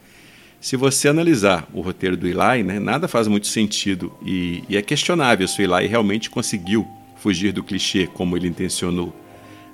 Se 0.60 0.76
você 0.76 1.08
analisar 1.08 1.68
o 1.74 1.82
roteiro 1.82 2.16
do 2.16 2.28
Eli, 2.28 2.64
né, 2.64 2.80
nada 2.80 3.08
faz 3.08 3.28
muito 3.28 3.48
sentido 3.48 4.14
e, 4.24 4.64
e 4.70 4.78
é 4.78 4.82
questionável 4.84 5.48
se 5.48 5.60
o 5.60 5.64
Eli 5.64 5.88
realmente 5.88 6.30
conseguiu 6.30 6.88
fugir 7.18 7.52
do 7.52 7.64
clichê 7.64 8.06
como 8.06 8.38
ele 8.38 8.48
intencionou. 8.48 9.16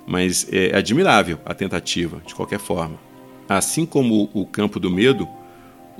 Mas 0.06 0.48
é 0.50 0.74
admirável 0.74 1.38
a 1.44 1.52
tentativa, 1.52 2.22
de 2.26 2.34
qualquer 2.34 2.58
forma. 2.58 2.98
Assim 3.46 3.84
como 3.84 4.30
o 4.32 4.46
campo 4.46 4.80
do 4.80 4.90
medo, 4.90 5.28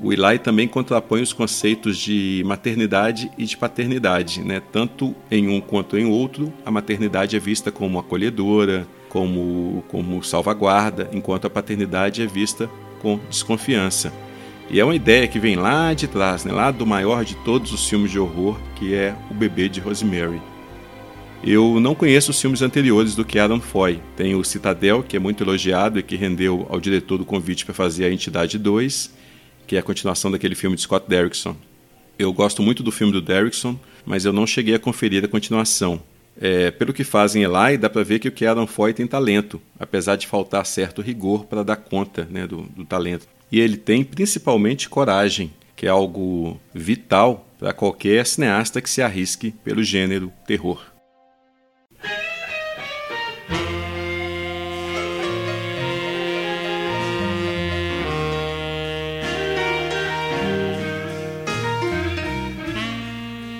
o 0.01 0.13
Eli 0.13 0.39
também 0.39 0.67
contrapõe 0.67 1.21
os 1.21 1.33
conceitos 1.33 1.97
de 1.97 2.41
maternidade 2.45 3.29
e 3.37 3.45
de 3.45 3.57
paternidade, 3.57 4.41
né? 4.41 4.61
Tanto 4.71 5.15
em 5.29 5.49
um 5.49 5.59
quanto 5.59 5.97
em 5.97 6.05
outro, 6.05 6.53
a 6.65 6.71
maternidade 6.71 7.35
é 7.35 7.39
vista 7.39 7.71
como 7.71 7.99
acolhedora, 7.99 8.87
como, 9.09 9.83
como 9.89 10.23
salvaguarda, 10.23 11.09
enquanto 11.11 11.45
a 11.45 11.49
paternidade 11.49 12.21
é 12.21 12.25
vista 12.27 12.69
com 13.01 13.19
desconfiança. 13.29 14.13
E 14.69 14.79
é 14.79 14.85
uma 14.85 14.95
ideia 14.95 15.27
que 15.27 15.39
vem 15.39 15.55
lá 15.55 15.93
de 15.93 16.07
trás, 16.07 16.45
né? 16.45 16.51
lá 16.51 16.69
do 16.69 16.85
maior 16.85 17.25
de 17.25 17.35
todos 17.37 17.73
os 17.73 17.89
filmes 17.89 18.11
de 18.11 18.19
horror, 18.19 18.57
que 18.75 18.93
é 18.93 19.15
O 19.31 19.33
Bebê 19.33 19.67
de 19.67 19.79
Rosemary. 19.79 20.39
Eu 21.43 21.79
não 21.79 21.95
conheço 21.95 22.31
os 22.31 22.39
filmes 22.39 22.61
anteriores 22.61 23.15
do 23.15 23.25
que 23.25 23.39
Adam 23.39 23.61
Foy. 23.61 23.99
Tem 24.15 24.35
o 24.35 24.43
Citadel, 24.43 25.01
que 25.01 25.15
é 25.15 25.19
muito 25.19 25.43
elogiado 25.43 25.97
e 25.97 26.03
que 26.03 26.15
rendeu 26.15 26.67
ao 26.69 26.79
diretor 26.79 27.19
o 27.19 27.25
convite 27.25 27.65
para 27.65 27.73
fazer 27.73 28.05
a 28.05 28.11
Entidade 28.11 28.59
2, 28.59 29.18
que 29.69 29.75
é 29.75 29.79
a 29.79 29.83
continuação 29.83 30.31
daquele 30.31 30.55
filme 30.55 30.75
de 30.75 30.81
Scott 30.81 31.07
Derrickson. 31.07 31.55
Eu 32.17 32.33
gosto 32.33 32.63
muito 32.63 32.81
do 32.81 32.91
filme 32.91 33.13
do 33.13 33.21
Derrickson, 33.21 33.79
mas 34.03 34.25
eu 34.25 34.33
não 34.33 34.47
cheguei 34.47 34.73
a 34.73 34.79
conferir 34.79 35.23
a 35.23 35.27
continuação. 35.27 36.01
É, 36.41 36.71
pelo 36.71 36.91
que 36.91 37.03
fazem 37.03 37.43
Eli, 37.43 37.77
dá 37.77 37.87
para 37.87 38.01
ver 38.01 38.17
que 38.17 38.27
o 38.27 38.49
Adam 38.49 38.65
Foy 38.65 38.95
tem 38.95 39.05
talento, 39.05 39.61
apesar 39.79 40.15
de 40.15 40.25
faltar 40.25 40.65
certo 40.65 41.03
rigor 41.03 41.45
para 41.45 41.63
dar 41.63 41.75
conta 41.75 42.27
né, 42.31 42.47
do, 42.47 42.63
do 42.63 42.83
talento. 42.83 43.27
E 43.51 43.59
ele 43.59 43.77
tem 43.77 44.03
principalmente 44.03 44.89
coragem, 44.89 45.53
que 45.75 45.85
é 45.85 45.89
algo 45.89 46.59
vital 46.73 47.47
para 47.59 47.71
qualquer 47.71 48.25
cineasta 48.25 48.81
que 48.81 48.89
se 48.89 49.03
arrisque 49.03 49.51
pelo 49.63 49.83
gênero 49.83 50.33
terror. 50.47 50.81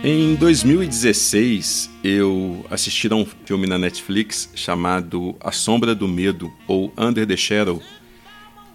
Em 0.01 0.33
2016, 0.35 1.89
eu 2.01 2.65
assisti 2.69 3.11
a 3.11 3.15
um 3.15 3.25
filme 3.25 3.67
na 3.67 3.77
Netflix 3.77 4.49
chamado 4.55 5.35
A 5.41 5.51
Sombra 5.51 5.93
do 5.93 6.07
Medo, 6.07 6.49
ou 6.65 6.93
Under 6.97 7.27
the 7.27 7.35
Shadow, 7.35 7.83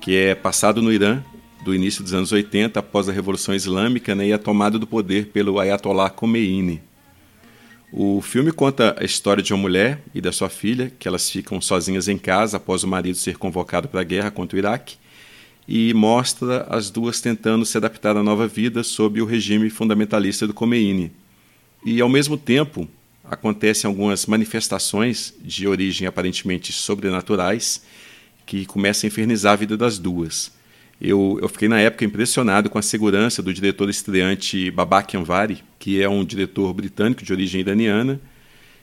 que 0.03 0.15
é 0.15 0.35
passado 0.35 0.83
no 0.83 0.93
Irã 0.93 1.23
do 1.65 1.75
início 1.75 2.03
dos 2.05 2.13
anos 2.13 2.31
80, 2.31 2.79
após 2.79 3.09
a 3.09 3.13
Revolução 3.13 3.55
Islâmica 3.55 4.15
né, 4.15 4.27
e 4.27 4.33
a 4.35 4.39
tomada 4.39 4.79
do 4.79 4.87
poder 4.87 5.29
pelo 5.29 5.59
Ayatollah 5.59 6.11
Khomeini. 6.11 6.83
O 7.91 8.21
filme 8.21 8.53
conta 8.53 8.95
a 9.01 9.03
história 9.03 9.43
de 9.43 9.55
uma 9.55 9.63
mulher 9.63 10.03
e 10.15 10.21
da 10.21 10.31
sua 10.31 10.51
filha, 10.51 10.93
que 10.99 11.09
elas 11.09 11.31
ficam 11.31 11.59
sozinhas 11.59 12.07
em 12.07 12.19
casa 12.19 12.59
após 12.59 12.85
o 12.85 12.89
marido 12.89 13.17
ser 13.17 13.39
convocado 13.39 13.89
para 13.89 14.03
a 14.03 14.05
guerra 14.05 14.31
contra 14.31 14.57
o 14.57 14.59
Iraque, 14.59 14.99
e 15.67 15.95
mostra 15.95 16.67
as 16.69 16.91
duas 16.91 17.21
tentando 17.21 17.65
se 17.65 17.77
adaptar 17.77 18.17
à 18.17 18.23
nova 18.23 18.47
vida 18.47 18.83
sob 18.83 19.21
o 19.21 19.25
regime 19.25 19.71
fundamentalista 19.71 20.47
do 20.47 20.55
Khomeini. 20.55 21.11
E, 21.85 22.01
ao 22.01 22.09
mesmo 22.09 22.37
tempo, 22.37 22.89
acontecem 23.25 23.89
algumas 23.89 24.27
manifestações 24.27 25.35
de 25.43 25.67
origem 25.67 26.07
aparentemente 26.07 26.73
sobrenaturais 26.73 27.83
que 28.45 28.67
começam 28.67 29.07
a 29.07 29.09
infernizar 29.09 29.55
a 29.55 29.57
vida 29.57 29.77
das 29.77 29.99
duas. 29.99 30.53
Eu, 31.01 31.39
eu 31.43 31.49
fiquei 31.49 31.69
na 31.69 31.81
época 31.81 32.05
impressionado 32.05 32.71
com 32.71 32.79
a 32.79 32.83
segurança 32.83 33.43
do 33.43 33.53
diretor 33.53 33.89
estreante 33.89 34.71
Babak 34.71 35.17
Anvari, 35.17 35.63
que 35.79 36.01
é 36.01 36.09
um 36.09 36.25
diretor 36.25 36.73
britânico 36.73 37.25
de 37.25 37.33
origem 37.33 37.63
iraniana. 37.63 38.21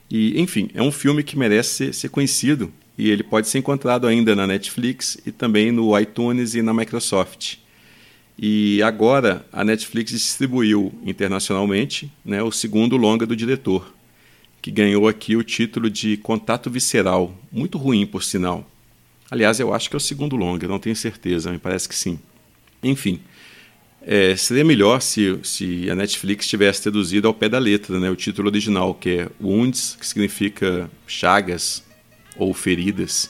E, 0.10 0.40
enfim, 0.42 0.70
é 0.74 0.82
um 0.82 0.92
filme 0.92 1.24
que 1.24 1.38
merece 1.38 1.70
ser, 1.70 1.94
ser 1.94 2.10
conhecido 2.10 2.74
e 3.02 3.10
ele 3.10 3.24
pode 3.24 3.48
ser 3.48 3.58
encontrado 3.58 4.06
ainda 4.06 4.36
na 4.36 4.46
Netflix 4.46 5.18
e 5.26 5.32
também 5.32 5.72
no 5.72 5.98
iTunes 6.00 6.54
e 6.54 6.62
na 6.62 6.72
Microsoft. 6.72 7.56
E 8.38 8.80
agora 8.84 9.44
a 9.52 9.64
Netflix 9.64 10.12
distribuiu 10.12 10.94
internacionalmente 11.04 12.12
né, 12.24 12.44
o 12.44 12.52
segundo 12.52 12.96
longa 12.98 13.26
do 13.26 13.36
diretor, 13.36 13.92
que 14.62 14.70
ganhou 14.70 15.08
aqui 15.08 15.36
o 15.36 15.44
título 15.44 15.90
de 15.90 16.16
Contato 16.18 16.70
Visceral, 16.70 17.36
muito 17.52 17.76
ruim 17.80 18.06
por 18.06 18.22
sinal. 18.22 18.70
Aliás, 19.32 19.60
eu 19.60 19.74
acho 19.74 19.90
que 19.90 19.96
é 19.96 19.98
o 19.98 20.00
segundo 20.00 20.36
longa, 20.36 20.68
não 20.68 20.78
tenho 20.78 20.96
certeza, 20.96 21.52
me 21.52 21.58
parece 21.58 21.90
que 21.90 21.96
sim. 21.96 22.20
Enfim, 22.84 23.20
é, 24.04 24.36
seria 24.36 24.64
melhor 24.64 25.02
se, 25.02 25.40
se 25.42 25.90
a 25.90 25.96
Netflix 25.96 26.48
tivesse 26.48 26.84
traduzido 26.84 27.28
ao 27.28 27.34
pé 27.34 27.50
da 27.50 27.58
letra 27.58 28.00
né, 28.00 28.12
o 28.12 28.16
título 28.16 28.48
original, 28.48 28.94
que 28.94 29.22
é 29.22 29.30
Wounds, 29.42 29.98
que 30.00 30.06
significa 30.06 30.88
chagas, 31.08 31.84
ou 32.38 32.54
feridas. 32.54 33.30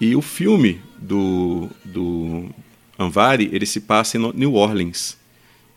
E 0.00 0.14
o 0.14 0.22
filme 0.22 0.80
do, 0.98 1.68
do 1.84 2.48
Anvari, 2.98 3.48
ele 3.52 3.66
se 3.66 3.80
passa 3.80 4.16
em 4.16 4.32
New 4.34 4.54
Orleans. 4.54 5.16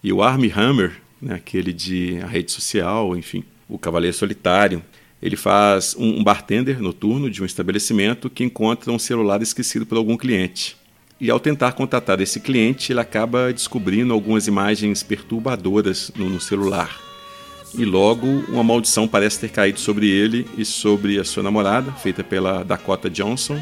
E 0.04 0.12
o 0.12 0.22
Armie 0.22 0.52
Hammer, 0.56 1.00
né, 1.22 1.36
aquele 1.36 1.72
de 1.74 2.20
a 2.22 2.28
rede 2.28 2.52
social, 2.52 3.16
enfim, 3.16 3.44
o 3.68 3.78
Cavaleiro 3.78 4.16
Solitário, 4.16 4.84
ele 5.22 5.36
faz 5.36 5.96
um, 5.98 6.20
um 6.20 6.24
bartender 6.24 6.82
noturno 6.82 7.30
de 7.30 7.42
um 7.42 7.46
estabelecimento 7.46 8.30
que 8.30 8.44
encontra 8.44 8.92
um 8.92 9.00
celular 9.00 9.42
esquecido 9.42 9.86
por 9.86 9.98
algum 9.98 10.16
cliente. 10.16 10.78
E 11.20 11.30
ao 11.30 11.40
tentar 11.40 11.74
contatar 11.74 12.22
esse 12.22 12.40
cliente, 12.40 12.94
ele 12.94 13.02
acaba 13.02 13.52
descobrindo 13.52 14.14
algumas 14.14 14.48
imagens 14.48 15.04
perturbadoras 15.04 16.12
no, 16.16 16.30
no 16.30 16.40
celular 16.40 17.09
e 17.74 17.86
logo 17.86 18.28
uma 18.48 18.64
maldição 18.64 19.08
parece 19.08 19.40
ter 19.40 19.50
caído 19.50 19.80
sobre 19.80 20.08
ele 20.10 20.48
e 20.58 20.66
sobre 20.66 21.20
a 21.20 21.24
sua 21.24 21.44
namorada, 21.44 21.92
feita 21.92 22.24
pela 22.24 22.64
Dakota 22.64 23.10
Johnson, 23.10 23.62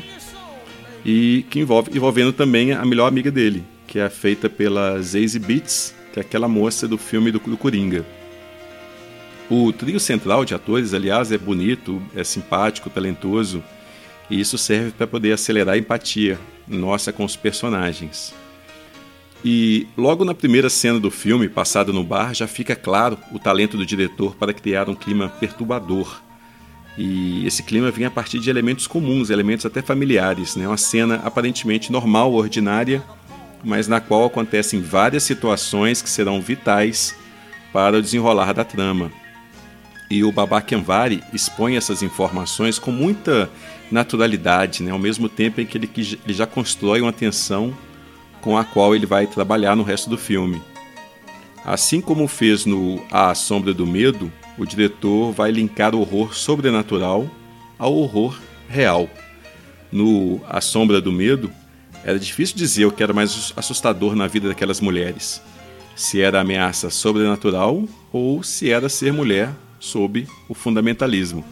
e 1.06 1.46
que 1.50 1.60
envolve 1.60 1.92
envolvendo 1.96 2.34
também 2.34 2.72
a 2.72 2.86
melhor 2.86 3.08
amiga 3.08 3.32
dele, 3.32 3.64
que 3.86 4.00
é 4.00 4.10
feita 4.10 4.50
pela 4.50 5.02
Zazie 5.02 5.40
Beetz, 5.40 5.96
que 6.12 6.20
é 6.20 6.22
aquela 6.22 6.48
moça 6.48 6.88
do 6.88 6.98
filme 6.98 7.32
do, 7.32 7.40
do 7.40 7.58
Coringa. 7.58 8.06
O 9.50 9.72
trio 9.72 10.00
central 10.00 10.44
de 10.44 10.54
atores, 10.54 10.94
aliás, 10.94 11.32
é 11.32 11.38
bonito, 11.38 12.02
é 12.16 12.24
simpático, 12.24 12.90
talentoso, 12.90 13.64
E 14.30 14.40
isso 14.40 14.58
serve 14.58 14.92
para 14.92 15.08
poder 15.08 15.32
acelerar 15.32 15.76
a 15.76 15.78
empatia 15.78 16.38
nossa 16.68 17.14
com 17.14 17.24
os 17.24 17.38
personagens. 17.38 18.34
E 19.46 19.88
logo 19.96 20.26
na 20.26 20.34
primeira 20.34 20.70
cena 20.70 21.00
do 21.00 21.12
filme, 21.12 21.48
passado 21.48 21.94
no 21.94 22.04
bar, 22.04 22.34
já 22.34 22.48
fica 22.48 22.76
claro 22.76 23.18
o 23.32 23.40
talento 23.40 23.78
do 23.78 23.86
diretor 23.86 24.36
para 24.36 24.54
criar 24.54 24.90
um 24.90 24.96
clima 24.96 25.30
perturbador. 25.30 26.22
E 26.98 27.46
esse 27.46 27.62
clima 27.62 27.92
vem 27.92 28.06
a 28.06 28.12
partir 28.12 28.40
de 28.40 28.50
elementos 28.50 28.88
comuns, 28.88 29.30
elementos 29.30 29.66
até 29.66 29.82
familiares, 29.82 30.56
né? 30.56 30.68
Uma 30.68 30.78
cena 30.78 31.22
aparentemente 31.24 31.92
normal, 31.92 32.34
ordinária, 32.34 33.04
mas 33.64 33.88
na 33.88 34.02
qual 34.02 34.26
acontecem 34.26 34.82
várias 34.82 35.24
situações 35.24 36.02
que 36.02 36.10
serão 36.10 36.42
vitais 36.42 37.16
para 37.72 37.98
o 37.98 38.02
desenrolar 38.02 38.54
da 38.54 38.64
trama. 38.64 39.12
E 40.10 40.24
o 40.24 40.32
Babak 40.32 40.74
Anvari 40.74 41.22
expõe 41.34 41.76
essas 41.76 42.02
informações 42.02 42.80
com 42.80 42.92
muita 42.92 43.50
naturalidade, 43.92 44.82
né? 44.82 44.92
ao 44.92 44.98
mesmo 45.00 45.30
tempo 45.30 45.62
em 45.62 45.66
que 45.66 45.78
ele 45.78 45.90
já 46.28 46.48
constrói 46.48 47.02
uma 47.02 47.14
tensão 47.14 47.76
com 48.48 48.58
a 48.58 48.64
qual 48.64 48.96
ele 48.96 49.06
vai 49.06 49.28
trabalhar 49.28 49.76
no 49.76 49.84
resto 49.84 50.10
do 50.10 50.18
filme. 50.18 50.62
Assim 51.66 52.00
como 52.00 52.30
fez 52.30 52.66
no 52.66 53.04
A 53.12 53.36
Sombra 53.36 53.74
do 53.74 53.86
Medo, 53.86 54.32
o 54.58 54.66
diretor 54.66 55.34
vai 55.34 55.52
linkar 55.52 55.94
o 55.94 56.00
horror 56.00 56.34
sobrenatural 56.34 57.30
ao 57.78 57.94
horror 57.94 58.40
real. 58.70 59.10
No 59.92 60.40
A 60.48 60.62
Sombra 60.62 61.02
do 61.02 61.12
Medo, 61.12 61.52
era 62.06 62.18
difícil 62.18 62.56
dizer 62.56 62.86
o 62.86 62.92
que 62.94 63.04
era 63.04 63.12
mais 63.12 63.52
assustador 63.58 64.16
na 64.16 64.28
vida 64.28 64.48
daquelas 64.48 64.80
mulheres. 64.80 65.42
Se 65.94 66.22
era 66.22 66.40
ameaça 66.40 66.90
sobrenatural 66.90 67.84
ou 68.14 68.42
se 68.44 68.72
era 68.72 68.88
ser 68.88 69.12
mulher 69.12 69.50
sob 69.78 70.26
o 70.48 70.54
fundamentalismo. 70.54 71.44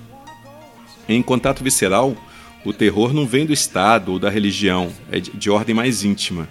Em 1.10 1.22
Contato 1.22 1.62
Visceral, 1.62 2.16
o 2.64 2.72
terror 2.72 3.14
não 3.14 3.28
vem 3.28 3.46
do 3.46 3.52
Estado 3.52 4.14
ou 4.14 4.18
da 4.18 4.30
religião, 4.30 4.94
é 5.12 5.20
de 5.20 5.50
ordem 5.50 5.76
mais 5.76 6.06
íntima. 6.06 6.48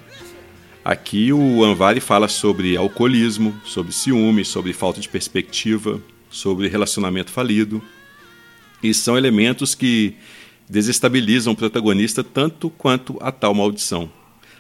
Aqui 0.85 1.33
o 1.33 1.65
Anvari 1.65 1.99
fala 1.99 2.29
sobre 2.29 2.77
alcoolismo, 2.77 3.59
sobre 3.65 3.91
ciúme, 3.91 4.45
sobre 4.45 4.75
falta 4.75 5.01
de 5.01 5.09
perspectiva, 5.09 5.99
sobre 6.29 6.69
relacionamento 6.69 7.31
falido. 7.31 7.83
E 8.83 8.93
são 8.93 9.17
elementos 9.17 9.75
que 9.75 10.15
desestabilizam 10.69 11.55
o 11.55 11.57
protagonista 11.57 12.23
tanto 12.23 12.69
quanto 12.69 13.17
a 13.23 13.33
tal 13.33 13.55
maldição. 13.55 14.13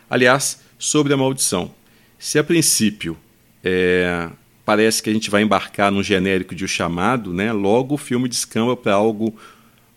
Aliás, 0.08 0.62
sobre 0.78 1.12
a 1.12 1.16
maldição. 1.16 1.70
Se 2.18 2.38
a 2.38 2.44
princípio 2.44 3.18
é, 3.62 4.30
parece 4.64 5.02
que 5.02 5.10
a 5.10 5.12
gente 5.12 5.28
vai 5.28 5.42
embarcar 5.42 5.92
num 5.92 6.02
genérico 6.02 6.54
de 6.54 6.64
O 6.64 6.68
Chamado, 6.68 7.34
né? 7.34 7.52
logo 7.52 7.96
o 7.96 7.98
filme 7.98 8.30
descamba 8.30 8.74
para 8.74 8.94
algo 8.94 9.36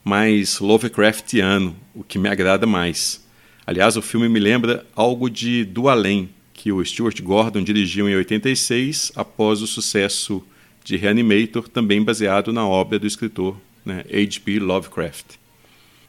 mais 0.04 0.60
Lovecraftiano, 0.60 1.74
o 1.96 2.04
que 2.04 2.20
me 2.20 2.28
agrada 2.28 2.68
mais. 2.68 3.26
Aliás, 3.68 3.98
o 3.98 4.02
filme 4.02 4.30
me 4.30 4.40
lembra 4.40 4.86
algo 4.96 5.30
de 5.30 5.66
Do 5.66 5.90
Além, 5.90 6.30
que 6.54 6.72
o 6.72 6.84
Stuart 6.84 7.22
Gordon 7.22 7.62
dirigiu 7.62 8.08
em 8.08 8.16
86 8.16 9.12
após 9.14 9.62
o 9.62 9.68
sucesso 9.68 10.42
de 10.86 10.96
Reanimator, 10.96 11.68
também 11.68 12.02
baseado 12.02 12.54
na 12.54 12.66
obra 12.66 12.98
do 12.98 13.06
escritor 13.06 13.58
né, 13.86 14.06
H.P. 14.10 14.60
Lovecraft. 14.60 15.36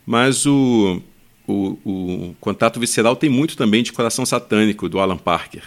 Mas 0.07 0.47
o, 0.47 1.03
o, 1.49 1.79
o 1.85 2.37
Contato 2.41 2.79
Visceral 2.79 3.17
tem 3.17 3.29
muito 3.29 3.57
também 3.57 3.83
de 3.83 3.93
Coração 3.93 4.25
Satânico, 4.25 4.89
do 4.89 5.01
Alan 5.01 5.19
Parker, 5.19 5.65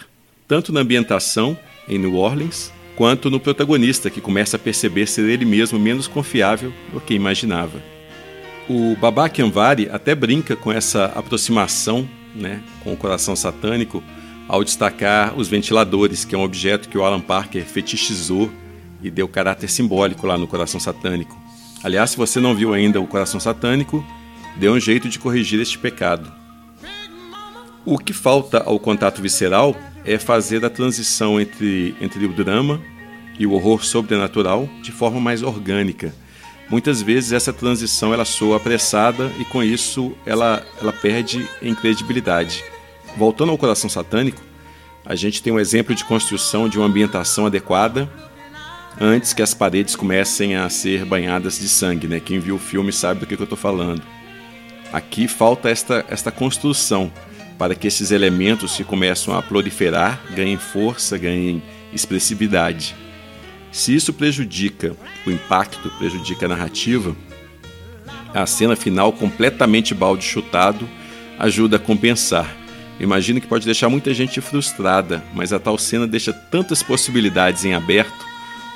tanto 0.48 0.72
na 0.72 0.80
ambientação 0.80 1.58
em 1.86 1.98
New 1.98 2.14
Orleans, 2.14 2.72
quanto 2.96 3.30
no 3.30 3.38
protagonista, 3.38 4.08
que 4.08 4.20
começa 4.20 4.56
a 4.56 4.58
perceber 4.58 5.06
ser 5.06 5.28
ele 5.28 5.44
mesmo 5.44 5.78
menos 5.78 6.08
confiável 6.08 6.72
do 6.90 7.02
que 7.02 7.12
imaginava. 7.12 7.82
O 8.68 8.96
Babak 8.96 9.42
Anvari 9.42 9.88
até 9.90 10.14
brinca 10.14 10.54
com 10.54 10.72
essa 10.72 11.06
aproximação 11.06 12.08
né, 12.34 12.62
com 12.82 12.92
o 12.92 12.96
coração 12.96 13.36
satânico 13.36 14.02
ao 14.48 14.64
destacar 14.64 15.38
os 15.38 15.48
ventiladores, 15.48 16.24
que 16.24 16.34
é 16.34 16.38
um 16.38 16.42
objeto 16.42 16.88
que 16.88 16.98
o 16.98 17.04
Alan 17.04 17.20
Parker 17.20 17.64
fetichizou 17.64 18.50
e 19.02 19.10
deu 19.10 19.26
caráter 19.28 19.68
simbólico 19.68 20.26
lá 20.26 20.36
no 20.36 20.46
Coração 20.46 20.78
Satânico. 20.78 21.36
Aliás, 21.82 22.10
se 22.10 22.16
você 22.16 22.38
não 22.38 22.54
viu 22.54 22.72
ainda 22.72 23.00
o 23.00 23.06
Coração 23.06 23.40
Satânico, 23.40 24.04
dê 24.56 24.68
um 24.68 24.78
jeito 24.78 25.08
de 25.08 25.18
corrigir 25.18 25.60
este 25.60 25.78
pecado. 25.78 26.32
O 27.84 27.98
que 27.98 28.12
falta 28.12 28.62
ao 28.62 28.78
contato 28.78 29.20
visceral 29.20 29.74
é 30.04 30.18
fazer 30.18 30.64
a 30.64 30.70
transição 30.70 31.40
entre, 31.40 31.96
entre 32.00 32.24
o 32.24 32.32
drama 32.32 32.80
e 33.38 33.46
o 33.46 33.52
horror 33.52 33.84
sobrenatural 33.84 34.68
de 34.82 34.92
forma 34.92 35.20
mais 35.20 35.42
orgânica. 35.42 36.14
Muitas 36.72 37.02
vezes 37.02 37.32
essa 37.32 37.52
transição 37.52 38.14
ela 38.14 38.24
soa 38.24 38.56
apressada 38.56 39.30
e 39.38 39.44
com 39.44 39.62
isso 39.62 40.12
ela, 40.24 40.66
ela 40.80 40.90
perde 40.90 41.46
em 41.60 41.74
credibilidade. 41.74 42.64
Voltando 43.14 43.50
ao 43.50 43.58
coração 43.58 43.90
satânico, 43.90 44.40
a 45.04 45.14
gente 45.14 45.42
tem 45.42 45.52
um 45.52 45.60
exemplo 45.60 45.94
de 45.94 46.02
construção 46.02 46.70
de 46.70 46.78
uma 46.78 46.86
ambientação 46.86 47.44
adequada 47.44 48.10
antes 48.98 49.34
que 49.34 49.42
as 49.42 49.52
paredes 49.52 49.94
comecem 49.94 50.56
a 50.56 50.66
ser 50.70 51.04
banhadas 51.04 51.58
de 51.58 51.68
sangue. 51.68 52.08
Né? 52.08 52.18
Quem 52.20 52.40
viu 52.40 52.54
o 52.54 52.58
filme 52.58 52.90
sabe 52.90 53.20
do 53.20 53.26
que, 53.26 53.36
que 53.36 53.42
eu 53.42 53.44
estou 53.44 53.58
falando. 53.58 54.02
Aqui 54.90 55.28
falta 55.28 55.68
esta, 55.68 56.06
esta 56.08 56.32
construção 56.32 57.12
para 57.58 57.74
que 57.74 57.86
esses 57.86 58.10
elementos 58.10 58.78
que 58.78 58.82
começam 58.82 59.36
a 59.36 59.42
proliferar 59.42 60.22
ganhem 60.34 60.56
força, 60.56 61.18
ganhem 61.18 61.62
expressividade. 61.92 62.96
Se 63.72 63.94
isso 63.94 64.12
prejudica 64.12 64.94
o 65.26 65.30
impacto, 65.30 65.90
prejudica 65.98 66.44
a 66.44 66.48
narrativa, 66.50 67.16
a 68.34 68.46
cena 68.46 68.76
final 68.76 69.12
completamente 69.12 69.94
balde 69.94 70.24
chutado 70.24 70.88
ajuda 71.38 71.76
a 71.76 71.80
compensar. 71.80 72.54
Imagino 73.00 73.40
que 73.40 73.46
pode 73.46 73.64
deixar 73.64 73.88
muita 73.88 74.12
gente 74.12 74.40
frustrada, 74.40 75.24
mas 75.34 75.52
a 75.52 75.58
tal 75.58 75.78
cena 75.78 76.06
deixa 76.06 76.32
tantas 76.32 76.82
possibilidades 76.82 77.64
em 77.64 77.72
aberto, 77.72 78.24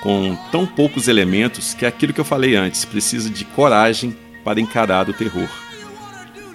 com 0.02 0.36
tão 0.50 0.66
poucos 0.66 1.08
elementos, 1.08 1.74
que 1.74 1.84
é 1.84 1.88
aquilo 1.88 2.12
que 2.12 2.20
eu 2.20 2.24
falei 2.24 2.56
antes, 2.56 2.84
precisa 2.84 3.28
de 3.28 3.44
coragem 3.44 4.16
para 4.42 4.60
encarar 4.60 5.08
o 5.08 5.12
terror. 5.12 5.48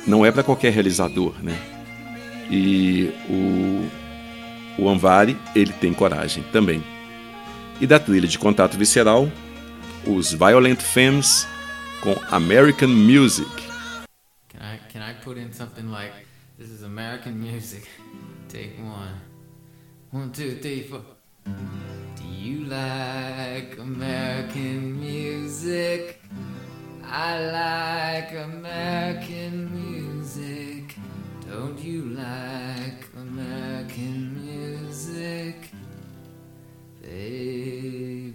Não 0.06 0.25
é 0.25 0.32
para 0.32 0.43
qualquer 0.43 0.73
realizador, 0.73 1.34
né? 1.41 1.58
E 2.49 3.12
o, 3.30 4.84
o 4.84 4.89
Anvari, 4.89 5.38
ele 5.56 5.71
tem 5.73 5.93
coragem 5.93 6.43
também. 6.51 6.84
E 7.82 7.88
da 7.88 8.00
trilha 8.00 8.28
de 8.28 8.38
contato 8.38 8.78
visceral, 8.78 9.28
os 10.06 10.32
Violent 10.32 10.80
Femmes 10.80 11.48
com 12.00 12.15
American 12.30 12.89
Music. 12.89 13.50
Can 14.50 14.60
I, 14.62 14.78
can 14.94 15.02
I 15.02 15.15
put 15.24 15.39
in 15.39 15.52
something 15.52 15.89
like, 15.89 16.13
this 16.60 16.70
is 16.70 16.84
American 16.84 17.32
music, 17.32 17.88
take 18.50 18.80
one, 18.80 19.20
one, 20.12 20.30
two, 20.30 20.60
three, 20.62 20.84
four. 20.84 21.02
Do 21.44 22.24
you 22.24 22.65
like 22.65 23.80
American 23.80 25.00
music? 25.00 26.22
I 27.04 27.39
like 27.52 28.32
American 28.36 29.72
music. 29.74 30.96
Don't 31.50 31.84
you 31.84 32.15
like 32.15 33.10
American 33.17 34.39
music, 34.39 35.61
Amen. 37.12 38.31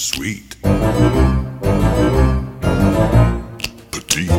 Sweet. 0.00 0.56
Petite. 3.90 4.30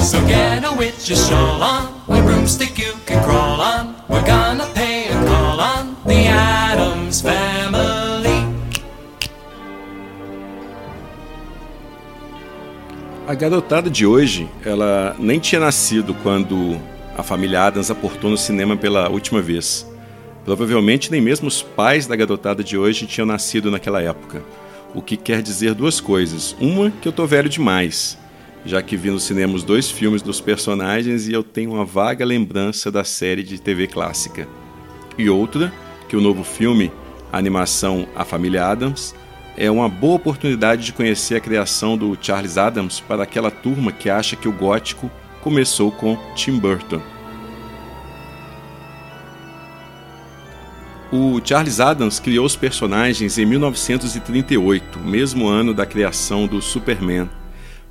So 0.00 0.18
get 0.26 0.64
a 0.64 0.72
witch's 0.78 1.28
shawl 1.28 1.62
on, 1.62 1.92
a 2.08 2.22
broomstick 2.22 2.78
you 2.78 2.94
can 3.04 3.22
crawl 3.22 3.60
on. 3.60 3.96
We're 4.08 4.24
gonna 4.24 4.64
pay 4.72 5.08
a 5.10 5.24
call 5.26 5.60
on 5.60 5.94
the 6.06 6.26
Adams 6.26 7.20
family. 7.20 8.46
A 13.28 13.34
garotada 13.34 13.90
de 13.90 14.06
hoje, 14.06 14.48
ela 14.64 15.14
nem 15.18 15.38
tinha 15.38 15.60
nascido 15.60 16.14
quando 16.22 16.80
a 17.14 17.22
família 17.22 17.66
Adams 17.66 17.90
aportou 17.90 18.30
no 18.30 18.38
cinema 18.38 18.74
pela 18.74 19.10
última 19.10 19.42
vez. 19.42 19.86
Provavelmente 20.46 21.10
nem 21.10 21.20
mesmo 21.20 21.46
os 21.46 21.60
pais 21.60 22.06
da 22.06 22.16
garotada 22.16 22.64
de 22.64 22.78
hoje 22.78 23.06
tinham 23.06 23.26
nascido 23.26 23.70
naquela 23.70 24.00
época. 24.00 24.42
O 24.94 25.00
que 25.00 25.16
quer 25.16 25.42
dizer 25.42 25.74
duas 25.74 26.00
coisas. 26.00 26.56
Uma, 26.60 26.90
que 26.90 27.06
eu 27.06 27.12
tô 27.12 27.26
velho 27.26 27.48
demais, 27.48 28.18
já 28.64 28.82
que 28.82 28.96
vi 28.96 29.10
no 29.10 29.20
cinema 29.20 29.54
os 29.54 29.62
dois 29.62 29.90
filmes 29.90 30.22
dos 30.22 30.40
personagens 30.40 31.28
e 31.28 31.32
eu 31.32 31.42
tenho 31.42 31.72
uma 31.72 31.84
vaga 31.84 32.24
lembrança 32.24 32.90
da 32.90 33.04
série 33.04 33.42
de 33.42 33.60
TV 33.60 33.86
clássica. 33.86 34.48
E 35.16 35.28
outra, 35.30 35.72
que 36.08 36.16
o 36.16 36.20
novo 36.20 36.42
filme, 36.42 36.90
a 37.32 37.38
animação 37.38 38.06
A 38.16 38.24
Família 38.24 38.66
Adams, 38.66 39.14
é 39.56 39.70
uma 39.70 39.88
boa 39.88 40.16
oportunidade 40.16 40.84
de 40.84 40.92
conhecer 40.92 41.36
a 41.36 41.40
criação 41.40 41.96
do 41.96 42.16
Charles 42.20 42.56
Adams 42.56 43.00
para 43.00 43.22
aquela 43.22 43.50
turma 43.50 43.92
que 43.92 44.10
acha 44.10 44.34
que 44.34 44.48
o 44.48 44.52
gótico 44.52 45.10
começou 45.42 45.90
com 45.92 46.16
Tim 46.34 46.58
Burton. 46.58 47.00
O 51.12 51.40
Charles 51.44 51.80
Adams 51.80 52.20
criou 52.20 52.46
os 52.46 52.54
personagens 52.54 53.36
em 53.36 53.44
1938, 53.44 55.00
mesmo 55.00 55.48
ano 55.48 55.74
da 55.74 55.84
criação 55.84 56.46
do 56.46 56.62
Superman. 56.62 57.28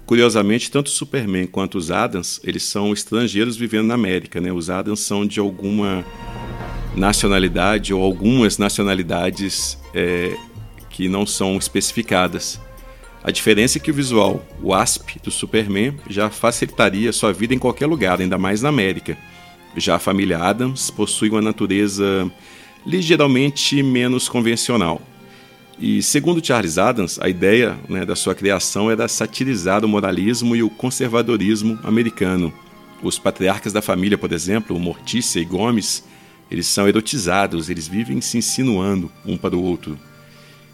Curiosamente, 0.05 0.71
tanto 0.71 0.87
o 0.87 0.89
Superman 0.89 1.45
quanto 1.45 1.77
os 1.77 1.91
Adams, 1.91 2.39
eles 2.45 2.63
são 2.63 2.93
estrangeiros 2.93 3.57
vivendo 3.57 3.87
na 3.87 3.95
América, 3.95 4.39
né? 4.39 4.53
Os 4.53 4.69
Adams 4.69 5.01
são 5.01 5.25
de 5.25 5.37
alguma 5.37 6.05
nacionalidade 6.95 7.93
ou 7.93 8.01
algumas 8.01 8.57
nacionalidades 8.57 9.77
é, 9.93 10.33
que 10.89 11.09
não 11.09 11.25
são 11.25 11.57
especificadas. 11.57 12.57
A 13.21 13.31
diferença 13.31 13.77
é 13.77 13.81
que 13.81 13.91
o 13.91 13.93
visual, 13.93 14.41
o 14.63 14.73
ASP 14.73 15.19
do 15.21 15.29
Superman, 15.29 15.97
já 16.09 16.29
facilitaria 16.29 17.11
sua 17.11 17.33
vida 17.33 17.53
em 17.53 17.59
qualquer 17.59 17.85
lugar, 17.85 18.21
ainda 18.21 18.37
mais 18.37 18.61
na 18.61 18.69
América. 18.69 19.17
Já 19.75 19.97
a 19.97 19.99
família 19.99 20.39
Adams 20.39 20.89
possui 20.89 21.29
uma 21.29 21.41
natureza 21.41 22.31
ligeiramente 22.85 23.81
menos 23.83 24.27
convencional. 24.27 25.01
E 25.79 26.03
segundo 26.03 26.45
Charles 26.45 26.77
Adams, 26.77 27.17
a 27.21 27.29
ideia 27.29 27.77
né, 27.87 28.05
da 28.05 28.15
sua 28.15 28.35
criação 28.35 28.91
era 28.91 29.07
satirizar 29.07 29.85
o 29.85 29.87
moralismo 29.87 30.55
e 30.55 30.61
o 30.61 30.69
conservadorismo 30.69 31.79
americano. 31.83 32.53
Os 33.01 33.17
patriarcas 33.17 33.71
da 33.71 33.81
família, 33.81 34.17
por 34.17 34.33
exemplo, 34.33 34.77
Mortícia 34.77 35.39
e 35.39 35.45
Gomes, 35.45 36.03
eles 36.51 36.67
são 36.67 36.87
erotizados, 36.87 37.69
eles 37.69 37.87
vivem 37.87 38.19
se 38.19 38.37
insinuando 38.37 39.09
um 39.25 39.37
para 39.37 39.55
o 39.55 39.63
outro. 39.63 39.97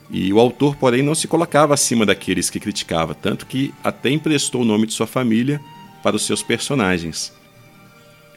E 0.09 0.31
o 0.31 0.39
autor, 0.39 0.75
porém, 0.75 1.03
não 1.03 1.13
se 1.13 1.27
colocava 1.27 1.73
acima 1.73 2.05
daqueles 2.05 2.49
que 2.49 2.59
criticava, 2.59 3.13
tanto 3.13 3.45
que 3.45 3.73
até 3.83 4.09
emprestou 4.09 4.61
o 4.61 4.65
nome 4.65 4.87
de 4.87 4.93
sua 4.93 5.07
família 5.07 5.59
para 6.01 6.15
os 6.15 6.25
seus 6.25 6.41
personagens. 6.41 7.33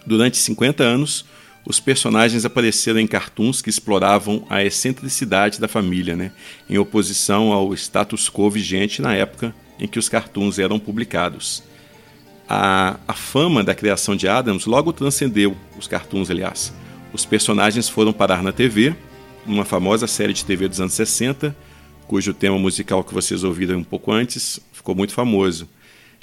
Durante 0.06 0.36
50 0.36 0.82
anos, 0.82 1.24
os 1.68 1.78
personagens 1.78 2.46
apareceram 2.46 2.98
em 2.98 3.06
cartoons 3.06 3.60
que 3.60 3.68
exploravam 3.68 4.42
a 4.48 4.64
excentricidade 4.64 5.60
da 5.60 5.68
família, 5.68 6.16
né, 6.16 6.32
em 6.66 6.78
oposição 6.78 7.52
ao 7.52 7.74
status 7.74 8.30
quo 8.30 8.48
vigente 8.48 9.02
na 9.02 9.14
época 9.14 9.54
em 9.78 9.86
que 9.86 9.98
os 9.98 10.08
cartoons 10.08 10.58
eram 10.58 10.78
publicados. 10.78 11.62
A, 12.48 12.98
a 13.06 13.12
fama 13.12 13.62
da 13.62 13.74
criação 13.74 14.16
de 14.16 14.26
Adams 14.26 14.64
logo 14.64 14.94
transcendeu 14.94 15.54
os 15.78 15.86
cartoons, 15.86 16.30
aliás. 16.30 16.72
Os 17.12 17.26
personagens 17.26 17.86
foram 17.86 18.14
parar 18.14 18.42
na 18.42 18.50
TV, 18.50 18.94
numa 19.44 19.66
famosa 19.66 20.06
série 20.06 20.32
de 20.32 20.46
TV 20.46 20.68
dos 20.68 20.80
anos 20.80 20.94
60, 20.94 21.54
cujo 22.06 22.32
tema 22.32 22.58
musical 22.58 23.04
que 23.04 23.12
vocês 23.12 23.44
ouviram 23.44 23.78
um 23.78 23.84
pouco 23.84 24.10
antes 24.10 24.58
ficou 24.72 24.94
muito 24.94 25.12
famoso. 25.12 25.68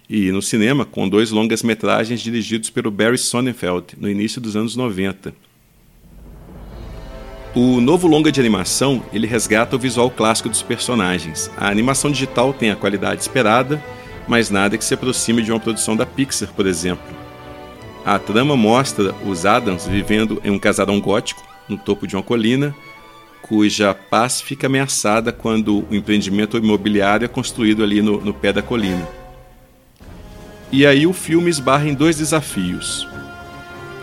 E 0.09 0.31
no 0.31 0.41
cinema, 0.41 0.85
com 0.85 1.09
dois 1.09 1.31
longas-metragens 1.31 2.21
dirigidos 2.21 2.69
pelo 2.69 2.91
Barry 2.91 3.17
Sonnenfeld 3.17 3.95
no 3.97 4.09
início 4.09 4.39
dos 4.39 4.55
anos 4.55 4.75
90. 4.75 5.33
O 7.55 7.79
novo 7.79 8.07
longa 8.07 8.31
de 8.31 8.39
animação, 8.39 9.03
ele 9.13 9.25
resgata 9.25 9.75
o 9.75 9.79
visual 9.79 10.11
clássico 10.11 10.49
dos 10.49 10.61
personagens. 10.61 11.49
A 11.57 11.69
animação 11.69 12.11
digital 12.11 12.53
tem 12.53 12.69
a 12.69 12.75
qualidade 12.75 13.21
esperada, 13.21 13.83
mas 14.27 14.49
nada 14.49 14.77
que 14.77 14.85
se 14.85 14.93
aproxime 14.93 15.41
de 15.41 15.51
uma 15.51 15.59
produção 15.59 15.95
da 15.95 16.05
Pixar, 16.05 16.53
por 16.53 16.67
exemplo. 16.67 17.15
A 18.05 18.19
trama 18.19 18.55
mostra 18.55 19.15
os 19.25 19.45
Adams 19.45 19.87
vivendo 19.87 20.39
em 20.43 20.51
um 20.51 20.59
casarão 20.59 20.99
gótico, 20.99 21.43
no 21.67 21.77
topo 21.77 22.05
de 22.05 22.15
uma 22.15 22.21
colina, 22.21 22.75
cuja 23.41 23.93
paz 23.93 24.41
fica 24.41 24.67
ameaçada 24.67 25.31
quando 25.31 25.87
o 25.89 25.95
empreendimento 25.95 26.57
imobiliário 26.57 27.25
é 27.25 27.27
construído 27.27 27.83
ali 27.83 28.01
no, 28.01 28.21
no 28.21 28.33
pé 28.33 28.53
da 28.53 28.61
colina. 28.61 29.24
E 30.71 30.85
aí 30.85 31.05
o 31.05 31.13
filme 31.13 31.49
esbarra 31.49 31.87
em 31.87 31.93
dois 31.93 32.17
desafios. 32.17 33.07